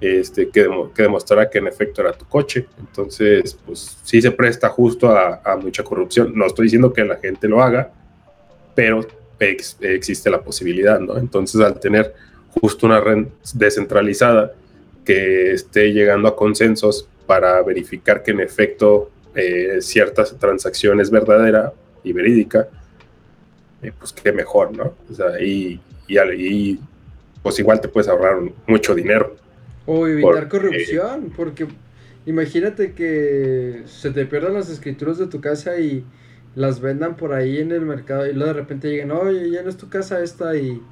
este, 0.00 0.48
que, 0.50 0.68
que 0.94 1.02
demostrara 1.02 1.48
que 1.48 1.58
en 1.58 1.66
efecto 1.66 2.02
era 2.02 2.12
tu 2.12 2.26
coche. 2.26 2.66
Entonces, 2.78 3.56
pues 3.66 3.98
sí 4.02 4.20
se 4.20 4.30
presta 4.30 4.68
justo 4.68 5.08
a, 5.10 5.56
mucha 5.60 5.82
corrupción. 5.82 6.32
No 6.34 6.46
estoy 6.46 6.64
diciendo 6.64 6.92
que 6.92 7.04
la 7.04 7.16
gente 7.16 7.48
lo 7.48 7.62
haga, 7.62 7.92
pero 8.74 9.06
existe 9.38 10.30
la 10.30 10.40
posibilidad, 10.40 11.00
¿no? 11.00 11.18
Entonces, 11.18 11.60
al 11.60 11.78
tener 11.80 12.14
justo 12.60 12.86
una 12.86 13.00
red 13.00 13.26
descentralizada 13.54 14.52
que 15.04 15.52
esté 15.52 15.92
llegando 15.92 16.28
a 16.28 16.36
consensos 16.36 17.08
para 17.26 17.62
verificar 17.62 18.22
que 18.22 18.30
en 18.30 18.40
efecto 18.40 19.10
eh, 19.34 19.78
cierta 19.80 20.24
transacción 20.24 21.00
es 21.00 21.10
verdadera 21.10 21.72
y 22.02 22.12
verídica, 22.12 22.68
eh, 23.82 23.92
pues 23.98 24.12
qué 24.12 24.32
mejor, 24.32 24.74
¿no? 24.76 24.94
O 25.10 25.14
sea, 25.14 25.40
y, 25.40 25.80
y, 26.08 26.18
y, 26.18 26.80
pues 27.42 27.58
igual 27.58 27.80
te 27.80 27.88
puedes 27.88 28.08
ahorrar 28.08 28.40
mucho 28.66 28.94
dinero. 28.94 29.36
O 29.86 30.06
evitar 30.06 30.48
corrupción, 30.48 31.32
porque 31.36 31.66
imagínate 32.26 32.92
que 32.92 33.82
se 33.86 34.10
te 34.10 34.26
pierdan 34.26 34.54
las 34.54 34.68
escrituras 34.68 35.18
de 35.18 35.26
tu 35.26 35.40
casa 35.40 35.78
y 35.78 36.04
las 36.56 36.80
vendan 36.80 37.16
por 37.16 37.32
ahí 37.32 37.58
en 37.58 37.70
el 37.70 37.82
mercado 37.82 38.26
y 38.26 38.32
luego 38.32 38.52
de 38.52 38.60
repente 38.60 38.90
llegan, 38.90 39.12
oye, 39.12 39.50
ya 39.50 39.62
no 39.62 39.68
es 39.68 39.76
tu 39.76 39.88
casa 39.88 40.22
esta 40.22 40.56
y 40.56 40.82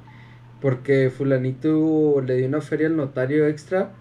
porque 0.61 1.11
fulanito 1.15 2.21
le 2.25 2.37
dio 2.37 2.47
una 2.47 2.61
feria 2.61 2.87
al 2.87 2.95
notario 2.95 3.47
extra 3.47 3.91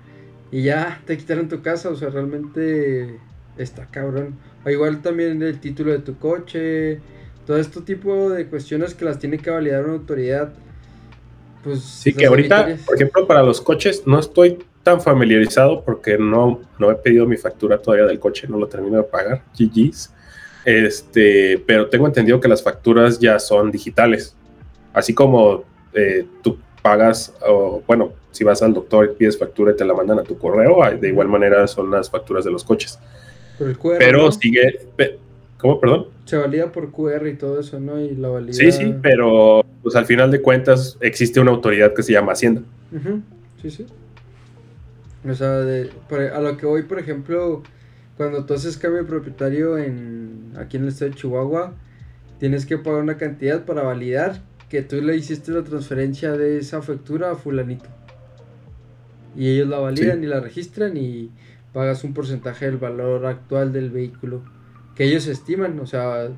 y 0.52 0.62
ya 0.62 1.02
te 1.06 1.16
quitaron 1.16 1.48
tu 1.48 1.62
casa, 1.62 1.88
o 1.88 1.96
sea, 1.96 2.10
realmente 2.10 3.18
está 3.58 3.86
cabrón. 3.86 4.36
O 4.64 4.70
igual 4.70 5.02
también 5.02 5.42
el 5.42 5.58
título 5.58 5.92
de 5.92 5.98
tu 5.98 6.16
coche, 6.18 7.00
todo 7.46 7.58
este 7.58 7.80
tipo 7.80 8.30
de 8.30 8.46
cuestiones 8.46 8.94
que 8.94 9.04
las 9.04 9.18
tiene 9.18 9.38
que 9.38 9.50
validar 9.50 9.84
una 9.84 9.94
autoridad. 9.94 10.52
Pues, 11.64 11.80
sí, 11.82 12.12
que 12.12 12.26
ahorita, 12.26 12.76
por 12.84 12.94
ejemplo, 12.94 13.26
para 13.26 13.42
los 13.42 13.60
coches 13.60 14.06
no 14.06 14.18
estoy 14.18 14.58
tan 14.84 15.00
familiarizado 15.00 15.82
porque 15.82 16.16
no, 16.16 16.60
no 16.78 16.90
he 16.90 16.94
pedido 16.94 17.26
mi 17.26 17.36
factura 17.36 17.78
todavía 17.78 18.06
del 18.06 18.20
coche, 18.20 18.46
no 18.48 18.58
lo 18.58 18.68
termino 18.68 18.98
de 18.98 19.02
pagar, 19.02 19.42
GG's. 19.58 20.12
Este, 20.64 21.58
pero 21.66 21.88
tengo 21.88 22.06
entendido 22.06 22.38
que 22.38 22.48
las 22.48 22.62
facturas 22.62 23.18
ya 23.18 23.38
son 23.38 23.70
digitales. 23.70 24.36
Así 24.92 25.12
como 25.12 25.64
eh, 25.94 26.26
tú 26.42 26.58
pagas, 26.82 27.34
o 27.46 27.82
bueno, 27.86 28.12
si 28.30 28.44
vas 28.44 28.62
al 28.62 28.74
doctor 28.74 29.10
y 29.10 29.16
pides 29.16 29.38
factura 29.38 29.72
y 29.72 29.76
te 29.76 29.84
la 29.84 29.94
mandan 29.94 30.18
a 30.18 30.22
tu 30.22 30.38
correo, 30.38 30.78
de 31.00 31.08
igual 31.08 31.28
manera 31.28 31.66
son 31.66 31.90
las 31.90 32.10
facturas 32.10 32.44
de 32.44 32.50
los 32.50 32.62
coches. 32.62 32.98
pero 33.98 34.30
sigue, 34.32 34.80
¿cómo, 35.56 35.80
perdón? 35.80 36.06
Se 36.26 36.36
valida 36.36 36.70
por 36.70 36.90
QR 36.90 37.26
y 37.26 37.34
todo 37.34 37.60
eso, 37.60 37.80
¿no? 37.80 37.98
Y 38.00 38.14
la 38.16 38.28
valida... 38.28 38.52
Sí, 38.52 38.70
sí, 38.70 38.94
pero 39.02 39.64
pues 39.82 39.96
al 39.96 40.04
final 40.04 40.30
de 40.30 40.42
cuentas 40.42 40.98
existe 41.00 41.40
una 41.40 41.52
autoridad 41.52 41.94
que 41.94 42.02
se 42.02 42.12
llama 42.12 42.32
Hacienda. 42.32 42.62
Sí, 43.62 43.70
sí. 43.70 43.86
O 45.28 45.34
sea, 45.34 45.60
de, 45.60 45.90
a 46.34 46.40
lo 46.40 46.56
que 46.56 46.66
voy, 46.66 46.82
por 46.82 46.98
ejemplo, 46.98 47.62
cuando 48.16 48.44
tú 48.44 48.54
haces 48.54 48.76
cambio 48.76 49.06
propietario 49.06 49.78
en, 49.78 50.52
aquí 50.58 50.76
en 50.76 50.84
el 50.84 50.90
estado 50.90 51.10
de 51.10 51.16
Chihuahua, 51.16 51.74
tienes 52.38 52.66
que 52.66 52.78
pagar 52.78 53.02
una 53.02 53.16
cantidad 53.16 53.64
para 53.64 53.82
validar 53.82 54.42
que 54.68 54.82
tú 54.82 55.00
le 55.00 55.16
hiciste 55.16 55.52
la 55.52 55.62
transferencia 55.62 56.32
de 56.32 56.58
esa 56.58 56.82
factura 56.82 57.30
a 57.30 57.36
fulanito. 57.36 57.88
Y 59.36 59.48
ellos 59.48 59.68
la 59.68 59.78
validan 59.78 60.22
y 60.22 60.26
la 60.26 60.40
registran 60.40 60.96
y 60.96 61.30
pagas 61.72 62.04
un 62.04 62.14
porcentaje 62.14 62.66
del 62.66 62.76
valor 62.76 63.26
actual 63.26 63.72
del 63.72 63.90
vehículo 63.90 64.42
que 64.94 65.04
ellos 65.04 65.26
estiman. 65.26 65.80
O 65.80 65.86
sea, 65.86 66.28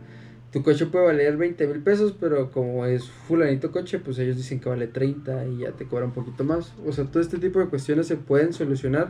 tu 0.57 0.63
coche 0.63 0.87
puede 0.87 1.05
valer 1.05 1.37
20 1.37 1.67
mil 1.67 1.83
pesos, 1.83 2.15
pero 2.19 2.51
como 2.51 2.87
es 2.87 3.05
fulanito 3.05 3.71
coche, 3.71 3.99
pues 3.99 4.19
ellos 4.19 4.39
dicen 4.39 4.59
que 4.59 4.71
vale 4.71 4.87
30 4.87 5.49
y 5.49 5.59
ya 5.59 5.73
te 5.73 5.85
cobran 5.85 6.09
un 6.09 6.15
poquito 6.15 6.45
más. 6.45 6.73
O 6.87 6.93
sea, 6.93 7.05
todo 7.05 7.23
este 7.23 7.37
tipo 7.37 7.59
de 7.59 7.67
cuestiones 7.67 8.07
se 8.07 8.17
pueden 8.17 8.55
solucionar 8.55 9.09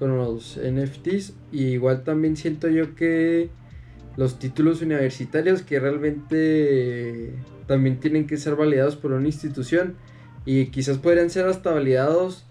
con 0.00 0.16
los 0.16 0.58
NFTs. 0.58 1.34
Y 1.52 1.66
igual 1.66 2.02
también 2.02 2.36
siento 2.36 2.68
yo 2.68 2.96
que 2.96 3.48
los 4.16 4.40
títulos 4.40 4.82
universitarios 4.82 5.62
que 5.62 5.78
realmente 5.78 7.32
también 7.68 8.00
tienen 8.00 8.26
que 8.26 8.36
ser 8.36 8.56
validados 8.56 8.96
por 8.96 9.12
una 9.12 9.28
institución 9.28 9.94
y 10.44 10.66
quizás 10.72 10.98
podrían 10.98 11.30
ser 11.30 11.46
hasta 11.46 11.70
validados 11.70 12.44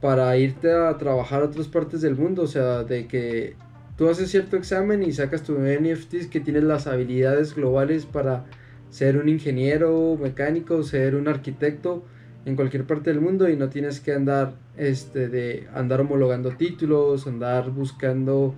para 0.00 0.36
irte 0.36 0.72
a 0.72 0.98
trabajar 0.98 1.42
a 1.42 1.44
otras 1.44 1.68
partes 1.68 2.00
del 2.00 2.16
mundo, 2.16 2.42
o 2.42 2.48
sea, 2.48 2.82
de 2.82 3.06
que 3.06 3.54
tú 3.98 4.08
haces 4.08 4.30
cierto 4.30 4.56
examen 4.56 5.02
y 5.02 5.12
sacas 5.12 5.42
tu 5.42 5.58
NFTs 5.58 6.28
que 6.28 6.38
tienes 6.40 6.62
las 6.62 6.86
habilidades 6.86 7.54
globales 7.54 8.06
para 8.06 8.44
ser 8.90 9.18
un 9.18 9.28
ingeniero 9.28 10.16
mecánico, 10.22 10.82
ser 10.84 11.16
un 11.16 11.26
arquitecto 11.26 12.04
en 12.46 12.54
cualquier 12.54 12.84
parte 12.84 13.10
del 13.10 13.20
mundo 13.20 13.48
y 13.48 13.56
no 13.56 13.68
tienes 13.68 13.98
que 14.00 14.12
andar 14.12 14.54
este 14.76 15.28
de 15.28 15.66
andar 15.74 16.00
homologando 16.00 16.52
títulos, 16.52 17.26
andar 17.26 17.70
buscando 17.70 18.54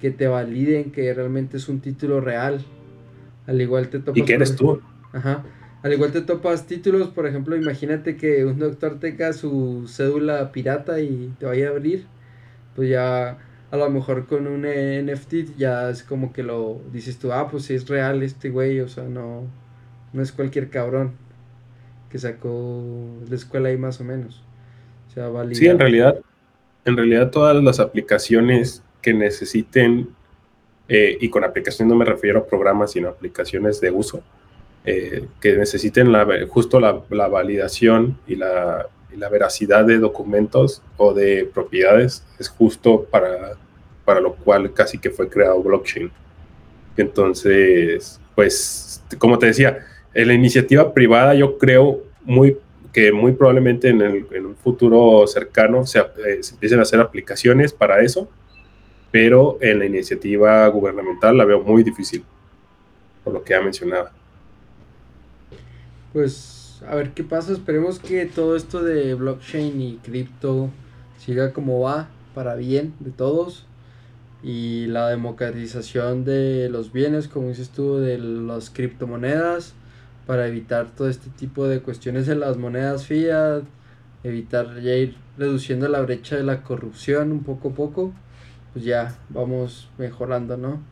que 0.00 0.10
te 0.10 0.28
validen 0.28 0.92
que 0.92 1.12
realmente 1.14 1.56
es 1.56 1.68
un 1.70 1.80
título 1.80 2.20
real. 2.20 2.62
Al 3.46 3.60
igual 3.60 3.88
te 3.88 4.00
topas 4.00 4.18
¿Y 4.18 4.22
qué 4.22 4.34
eres 4.34 4.54
tú? 4.54 4.80
Ajá. 5.12 5.44
Al 5.82 5.92
igual 5.94 6.12
te 6.12 6.20
topas 6.20 6.66
títulos, 6.66 7.08
por 7.08 7.26
ejemplo, 7.26 7.56
imagínate 7.56 8.16
que 8.16 8.44
un 8.44 8.58
doctor 8.58 9.00
tenga 9.00 9.32
su 9.32 9.86
cédula 9.88 10.52
pirata 10.52 11.00
y 11.00 11.32
te 11.38 11.46
vaya 11.46 11.68
a 11.68 11.70
abrir, 11.70 12.04
pues 12.74 12.90
ya 12.90 13.38
a 13.70 13.76
lo 13.76 13.90
mejor 13.90 14.26
con 14.26 14.46
un 14.46 14.62
NFT 14.62 15.56
ya 15.56 15.90
es 15.90 16.02
como 16.02 16.32
que 16.32 16.42
lo 16.42 16.80
dices 16.92 17.18
tú, 17.18 17.32
ah, 17.32 17.48
pues 17.50 17.70
es 17.70 17.88
real 17.88 18.22
este 18.22 18.50
güey, 18.50 18.80
o 18.80 18.88
sea, 18.88 19.04
no, 19.04 19.42
no 20.12 20.22
es 20.22 20.32
cualquier 20.32 20.70
cabrón 20.70 21.12
que 22.10 22.18
sacó 22.18 22.82
de 23.28 23.34
escuela 23.34 23.68
ahí 23.70 23.76
más 23.76 24.00
o 24.00 24.04
menos. 24.04 24.42
O 25.16 25.54
Sí, 25.54 25.66
en 25.66 25.78
realidad, 25.78 26.20
en 26.84 26.96
realidad 26.96 27.30
todas 27.30 27.62
las 27.62 27.80
aplicaciones 27.80 28.82
que 29.00 29.14
necesiten 29.14 30.08
eh, 30.88 31.16
y 31.20 31.28
con 31.28 31.44
aplicaciones 31.44 31.90
no 31.90 31.98
me 31.98 32.04
refiero 32.04 32.40
a 32.40 32.46
programas, 32.46 32.92
sino 32.92 33.08
aplicaciones 33.08 33.80
de 33.80 33.90
uso, 33.90 34.22
eh, 34.84 35.26
que 35.40 35.56
necesiten 35.56 36.12
la, 36.12 36.26
justo 36.48 36.78
la, 36.80 37.28
validación 37.28 38.18
y 38.26 38.36
la, 38.36 38.86
la, 39.16 39.28
veracidad 39.28 39.84
de 39.84 39.98
documentos 39.98 40.82
o 40.96 41.12
de 41.12 41.48
propiedades, 41.52 42.24
es 42.38 42.48
justo 42.48 43.04
para, 43.04 43.52
para 44.04 44.20
lo 44.20 44.34
cual 44.34 44.72
casi 44.72 44.98
que 44.98 45.10
fue 45.10 45.28
creado 45.28 45.62
blockchain. 45.62 46.10
Entonces, 46.96 48.20
pues, 48.34 49.02
como 49.18 49.38
te 49.38 49.46
decía, 49.46 49.84
en 50.12 50.28
la 50.28 50.34
iniciativa 50.34 50.92
privada 50.92 51.34
yo 51.34 51.58
creo 51.58 52.02
muy 52.22 52.56
que 52.92 53.10
muy 53.10 53.32
probablemente 53.32 53.88
en, 53.88 54.00
un 54.00 54.54
futuro 54.54 55.26
cercano 55.26 55.84
se, 55.84 55.98
eh, 55.98 56.42
se, 56.42 56.54
empiecen 56.54 56.78
a 56.78 56.82
hacer 56.82 57.00
aplicaciones 57.00 57.72
para 57.72 58.00
eso, 58.00 58.28
pero 59.10 59.58
en 59.60 59.80
la 59.80 59.86
iniciativa 59.86 60.66
gubernamental 60.68 61.36
la 61.36 61.44
veo 61.44 61.60
muy 61.60 61.82
difícil, 61.82 62.24
por 63.24 63.34
lo 63.34 63.42
que 63.42 63.50
ya 63.50 63.60
mencionaba. 63.60 64.12
Pues 66.12 66.53
a 66.88 66.94
ver 66.94 67.12
qué 67.12 67.24
pasa, 67.24 67.52
esperemos 67.52 67.98
que 67.98 68.26
todo 68.26 68.56
esto 68.56 68.82
de 68.82 69.14
blockchain 69.14 69.80
y 69.80 69.96
cripto 69.96 70.70
siga 71.18 71.52
como 71.52 71.80
va, 71.80 72.08
para 72.34 72.54
bien 72.54 72.94
de 73.00 73.10
todos, 73.10 73.66
y 74.42 74.86
la 74.86 75.08
democratización 75.08 76.24
de 76.24 76.68
los 76.68 76.92
bienes, 76.92 77.28
como 77.28 77.48
dices 77.48 77.70
tú, 77.70 77.96
de 77.96 78.18
las 78.18 78.70
criptomonedas 78.70 79.72
para 80.26 80.46
evitar 80.46 80.86
todo 80.94 81.08
este 81.08 81.30
tipo 81.30 81.66
de 81.66 81.80
cuestiones 81.80 82.28
en 82.28 82.40
las 82.40 82.56
monedas 82.56 83.06
fiat, 83.06 83.62
evitar 84.22 84.80
ya 84.80 84.94
ir 84.94 85.16
reduciendo 85.36 85.88
la 85.88 86.00
brecha 86.00 86.36
de 86.36 86.42
la 86.42 86.62
corrupción 86.62 87.32
un 87.32 87.42
poco 87.42 87.70
a 87.70 87.72
poco, 87.72 88.12
pues 88.72 88.84
ya 88.84 89.16
vamos 89.28 89.88
mejorando, 89.98 90.56
¿no? 90.56 90.82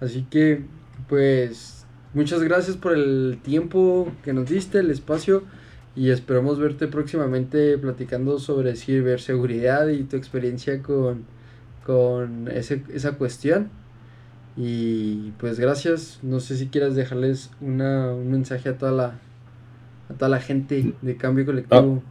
Así 0.00 0.26
que, 0.28 0.64
pues, 1.08 1.79
muchas 2.14 2.42
gracias 2.42 2.76
por 2.76 2.92
el 2.92 3.38
tiempo 3.42 4.10
que 4.24 4.32
nos 4.32 4.48
diste, 4.48 4.78
el 4.78 4.90
espacio, 4.90 5.42
y 5.96 6.10
esperamos 6.10 6.58
verte 6.58 6.86
próximamente 6.86 7.76
platicando 7.78 8.38
sobre 8.38 8.76
ciberseguridad 8.76 9.88
y 9.88 10.04
tu 10.04 10.16
experiencia 10.16 10.82
con, 10.82 11.24
con 11.84 12.48
ese, 12.48 12.82
esa 12.92 13.12
cuestión. 13.12 13.70
Y 14.56 15.32
pues 15.38 15.58
gracias. 15.58 16.18
No 16.22 16.40
sé 16.40 16.56
si 16.56 16.68
quieras 16.68 16.94
dejarles 16.94 17.50
una, 17.60 18.12
un 18.12 18.30
mensaje 18.30 18.68
a 18.68 18.78
toda 18.78 18.92
la, 18.92 19.06
a 20.08 20.14
toda 20.16 20.28
la 20.28 20.40
gente 20.40 20.92
de 21.02 21.16
Cambio 21.16 21.46
Colectivo. 21.46 22.02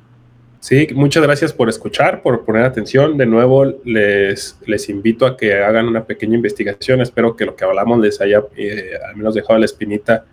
Sí, 0.59 0.87
muchas 0.93 1.23
gracias 1.23 1.53
por 1.53 1.69
escuchar, 1.69 2.21
por 2.21 2.43
poner 2.43 2.63
atención. 2.63 3.17
De 3.17 3.25
nuevo, 3.25 3.65
les, 3.85 4.57
les 4.65 4.89
invito 4.89 5.25
a 5.25 5.37
que 5.37 5.53
hagan 5.53 5.87
una 5.87 6.03
pequeña 6.03 6.35
investigación. 6.35 6.99
Espero 7.01 7.35
que 7.35 7.45
lo 7.45 7.55
que 7.55 7.63
hablamos 7.63 7.99
les 7.99 8.19
haya 8.19 8.43
eh, 8.57 8.91
al 9.07 9.15
menos 9.15 9.35
dejado 9.35 9.57
la 9.57 9.65
espinita 9.65 10.25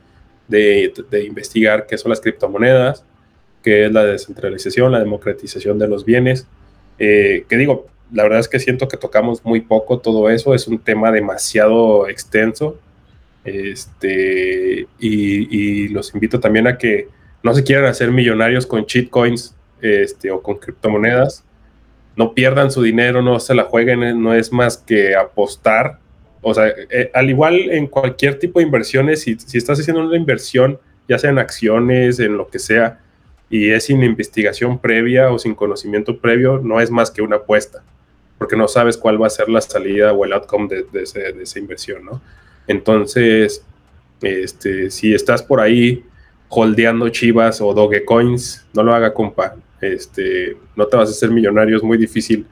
de, 0.49 0.93
de, 1.11 1.25
investigar 1.25 1.87
qué 1.87 1.97
son 1.97 2.11
las 2.11 2.21
criptomonedas, 2.21 3.05
qué 3.63 3.87
es 3.87 3.93
la 3.93 4.05
descentralización, 4.05 4.93
la 4.93 4.99
democratización 4.99 5.79
de 5.79 5.89
los 5.89 6.05
bienes. 6.05 6.47
Eh, 6.99 7.45
que 7.49 7.57
digo, 7.57 7.87
la 8.13 8.23
verdad 8.23 8.41
es 8.41 8.49
que 8.49 8.61
siento 8.61 8.89
que 8.89 8.97
tocamos 8.97 9.45
muy 9.45 9.61
poco 9.61 9.99
todo 9.99 10.31
eso, 10.31 10.55
es 10.55 10.67
un 10.69 10.79
tema 10.79 11.13
demasiado 11.13 12.09
extenso. 12.09 12.79
Este, 13.45 14.89
y, 14.99 15.89
los 15.89 16.13
invito 16.15 16.41
también 16.41 16.67
a 16.67 16.79
que 16.79 17.09
no 17.45 17.55
se 17.55 17.63
quieran 17.63 17.85
hacer 17.85 18.11
millonarios 18.11 18.67
con 18.67 18.87
cheat 18.87 19.09
coins 19.09 19.56
este, 19.81 20.31
o 20.31 20.43
con 20.43 20.57
criptomonedas. 20.59 21.45
No 22.17 22.33
pierdan 22.33 22.71
su 22.71 22.83
dinero, 22.83 23.23
no 23.23 23.39
se 23.41 23.55
la 23.55 23.65
jueguen, 23.65 24.23
no 24.23 24.35
es 24.35 24.53
más 24.53 24.79
que 24.79 25.15
apostar. 25.15 25.99
O 26.41 26.55
sea, 26.55 26.69
eh, 26.91 27.11
al 27.13 27.29
igual 27.29 27.55
en 27.71 27.87
cualquier 27.87 28.39
tipo 28.39 28.59
de 28.59 28.67
inversiones, 28.67 29.23
si, 29.23 29.39
si 29.39 29.59
estás 29.59 29.79
haciendo 29.81 30.03
una 30.03 30.17
inversión, 30.17 30.79
ya 31.09 31.19
sea 31.19 31.31
en 31.31 31.39
acciones, 31.39 32.19
en 32.21 32.37
lo 32.37 32.49
que 32.49 32.59
sea, 32.59 33.01
y 33.51 33.71
es 33.71 33.85
sin 33.85 34.03
investigación 34.03 34.79
previa 34.79 35.31
o 35.31 35.39
sin 35.39 35.55
conocimiento 35.55 36.19
previo, 36.19 36.59
no 36.63 36.81
es 36.81 36.91
más 36.91 37.11
que 37.11 37.23
una 37.23 37.37
apuesta 37.37 37.83
porque 38.39 38.57
no 38.57 38.69
sabes 38.69 38.97
cuál 38.97 39.21
va 39.21 39.27
a 39.27 39.31
ser 39.31 39.49
la 39.49 39.61
salida 39.61 40.13
o 40.13 40.25
el 40.25 40.33
outcome 40.33 40.69
de, 40.69 41.03
esa 41.03 41.59
inversión, 41.59 42.05
¿no? 42.05 42.21
Entonces, 42.67 43.65
este, 44.21 44.91
si 44.91 45.15
estás 45.15 45.43
por 45.43 45.61
ahí 45.61 46.05
holdeando 46.49 47.09
chivas 47.09 47.61
o 47.61 47.73
dogecoins, 47.75 48.67
no 48.75 48.83
lo 48.83 48.95
haga, 48.95 49.13
compa. 49.13 49.57
Este, 49.81 50.57
no 50.75 50.87
te 50.87 50.97
vas 50.97 51.09
a 51.09 51.13
hacer 51.13 51.31
millonario, 51.31 51.77
es 51.77 51.83
muy 51.83 51.99
difícil. 51.99 52.47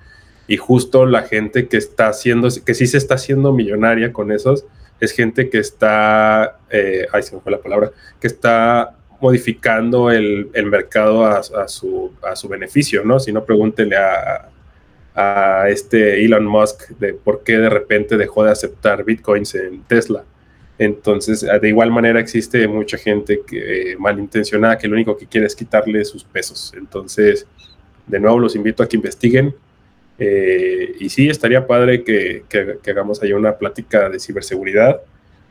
Y 0.47 0.57
justo 0.57 1.07
la 1.07 1.23
gente 1.23 1.69
que 1.69 1.77
está 1.77 2.09
haciendo, 2.09 2.49
que 2.65 2.75
sí 2.75 2.87
se 2.87 2.99
está 2.99 3.15
haciendo 3.15 3.53
millonaria 3.53 4.13
con 4.13 4.31
esos, 4.31 4.67
es 5.01 5.13
gente 5.13 5.49
que 5.49 5.59
está, 5.59 6.59
eh, 6.71 7.07
ay, 7.13 7.23
se 7.23 7.35
me 7.35 7.41
fue 7.41 7.53
la 7.53 7.59
palabra, 7.59 7.91
que 8.21 8.27
está 8.27 8.97
modificando 9.21 10.11
el, 10.11 10.51
mercado 10.67 11.25
a, 11.25 11.43
su, 11.69 12.13
a 12.23 12.37
su 12.37 12.49
beneficio, 12.49 13.05
¿no? 13.05 13.19
Si 13.19 13.33
no, 13.33 13.45
pregúntele 13.45 13.97
a, 13.97 14.51
a 15.15 15.69
este 15.69 16.25
Elon 16.25 16.45
Musk 16.45 16.91
de 16.99 17.15
por 17.15 17.43
qué 17.43 17.59
de 17.59 17.71
repente 17.71 18.17
dejó 18.17 18.45
de 18.45 18.51
aceptar 18.51 19.05
bitcoins 19.05 19.55
en 19.55 19.83
Tesla. 19.85 20.25
Entonces, 20.79 21.47
de 21.61 21.69
igual 21.69 21.91
manera 21.91 22.19
existe 22.19 22.67
mucha 22.67 22.99
gente 22.99 23.43
que, 23.47 23.93
eh, 23.93 23.97
malintencionada 23.97 24.77
que 24.77 24.89
lo 24.89 24.95
único 24.95 25.17
que 25.17 25.27
quiere 25.27 25.47
es 25.47 25.55
quitarle 25.55 26.05
sus 26.05 26.25
pesos. 26.25 26.73
Entonces, 26.77 27.47
de 28.07 28.21
nuevo 28.21 28.39
los 28.39 28.57
invito 28.57 28.83
a 28.83 28.89
que 28.89 28.97
investiguen. 28.97 29.55
Eh, 30.19 30.97
y 30.99 31.09
sí, 31.09 31.29
estaría 31.29 31.67
padre 31.67 32.03
que, 32.05 32.45
que, 32.49 32.91
hagamos 32.91 33.23
ahí 33.23 33.33
una 33.33 33.57
plática 33.57 34.09
de 34.09 34.19
ciberseguridad, 34.19 35.01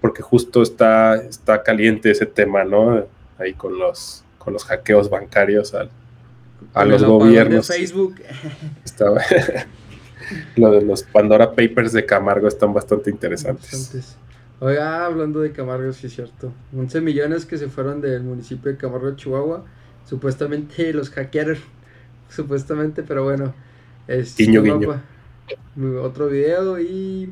porque 0.02 0.22
justo 0.22 0.62
está, 0.62 1.16
está 1.16 1.64
caliente 1.64 2.12
ese 2.12 2.26
tema, 2.26 2.64
¿no? 2.64 3.06
Ahí 3.38 3.54
con 3.54 3.78
los, 3.78 4.24
con 4.38 4.54
los 4.54 4.66
hackeos 4.66 5.10
bancarios 5.10 5.74
al, 5.74 5.90
a 6.74 6.86
los 6.86 7.04
gobiernos. 7.04 7.68
De 7.68 7.74
Facebook. 7.76 8.16
Estaba, 8.84 9.22
lo 10.56 10.72
de 10.72 10.82
los 10.82 11.04
Pandora 11.04 11.52
Papers 11.52 11.94
de 11.94 12.06
Camargo 12.06 12.48
están 12.48 12.74
bastante 12.74 13.10
interesantes. 13.10 14.18
Oiga, 14.60 15.06
hablando 15.06 15.42
de 15.42 15.52
Camargo, 15.52 15.92
sí 15.94 16.08
es 16.08 16.14
cierto. 16.14 16.54
11 16.76 17.02
millones 17.02 17.46
que 17.46 17.58
se 17.58 17.68
fueron 17.68 18.02
del 18.02 18.24
municipio 18.24 18.72
de 18.72 18.78
Camargo, 18.78 19.16
Chihuahua. 19.16 19.66
Supuestamente 20.06 20.94
los 20.94 21.10
hackearon. 21.10 21.58
Supuestamente, 22.30 23.04
pero 23.04 23.24
bueno. 23.24 23.54
Es 24.08 24.36
Otro 26.02 26.28
video 26.28 26.80
y 26.80 27.30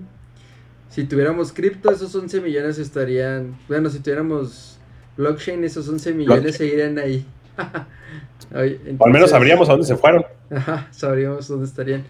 si 0.90 1.06
tuviéramos 1.06 1.54
cripto, 1.54 1.90
esos 1.90 2.14
11 2.14 2.42
millones 2.42 2.78
estarían. 2.78 3.58
Bueno, 3.70 3.90
si 3.90 4.00
tuviéramos 4.00 4.78
blockchain, 5.16 5.64
esos 5.64 5.88
11 5.88 6.14
millones 6.14 6.58
seguirían 6.58 6.98
ahí. 7.00 7.26
o 8.54 9.06
al 9.06 9.12
menos 9.12 9.30
sabríamos 9.30 9.70
a 9.70 9.74
dónde 9.74 9.88
se 9.88 9.96
fueron. 9.96 10.26
Ajá, 10.50 10.88
sabríamos 10.92 11.48
dónde 11.48 11.66
estarían. 11.66 12.04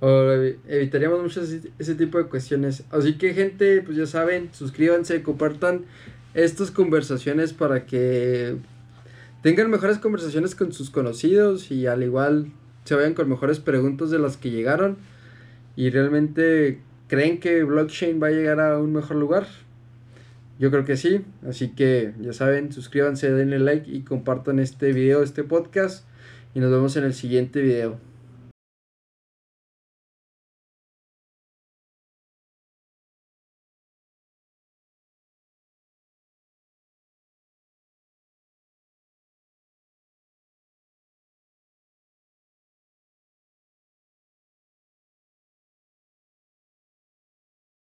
O 0.00 0.30
evitaríamos 0.68 1.22
muchos 1.22 1.54
ese 1.78 1.94
tipo 1.94 2.18
de 2.18 2.24
cuestiones. 2.24 2.84
Así 2.90 3.16
que 3.16 3.32
gente, 3.32 3.82
pues 3.82 3.96
ya 3.96 4.06
saben, 4.06 4.50
suscríbanse, 4.52 5.22
compartan 5.22 5.84
estas 6.34 6.70
conversaciones 6.70 7.54
para 7.54 7.86
que 7.86 8.56
tengan 9.42 9.70
mejores 9.70 9.98
conversaciones 9.98 10.54
con 10.54 10.72
sus 10.72 10.90
conocidos 10.90 11.70
y 11.70 11.86
al 11.86 12.02
igual 12.02 12.52
se 12.84 12.94
vayan 12.94 13.14
con 13.14 13.28
mejores 13.28 13.58
preguntas 13.58 14.10
de 14.10 14.18
las 14.18 14.36
que 14.36 14.50
llegaron 14.50 14.98
y 15.76 15.88
realmente 15.90 16.80
creen 17.08 17.40
que 17.40 17.62
blockchain 17.64 18.22
va 18.22 18.28
a 18.28 18.30
llegar 18.30 18.60
a 18.60 18.78
un 18.78 18.92
mejor 18.92 19.16
lugar. 19.16 19.46
Yo 20.58 20.70
creo 20.70 20.84
que 20.84 20.96
sí, 20.96 21.22
así 21.48 21.68
que 21.68 22.12
ya 22.20 22.32
saben, 22.32 22.72
suscríbanse, 22.72 23.30
denle 23.32 23.58
like 23.58 23.90
y 23.90 24.02
compartan 24.02 24.58
este 24.58 24.92
video, 24.92 25.22
este 25.22 25.42
podcast 25.44 26.06
y 26.54 26.60
nos 26.60 26.70
vemos 26.70 26.96
en 26.96 27.04
el 27.04 27.14
siguiente 27.14 27.60
video. 27.62 27.98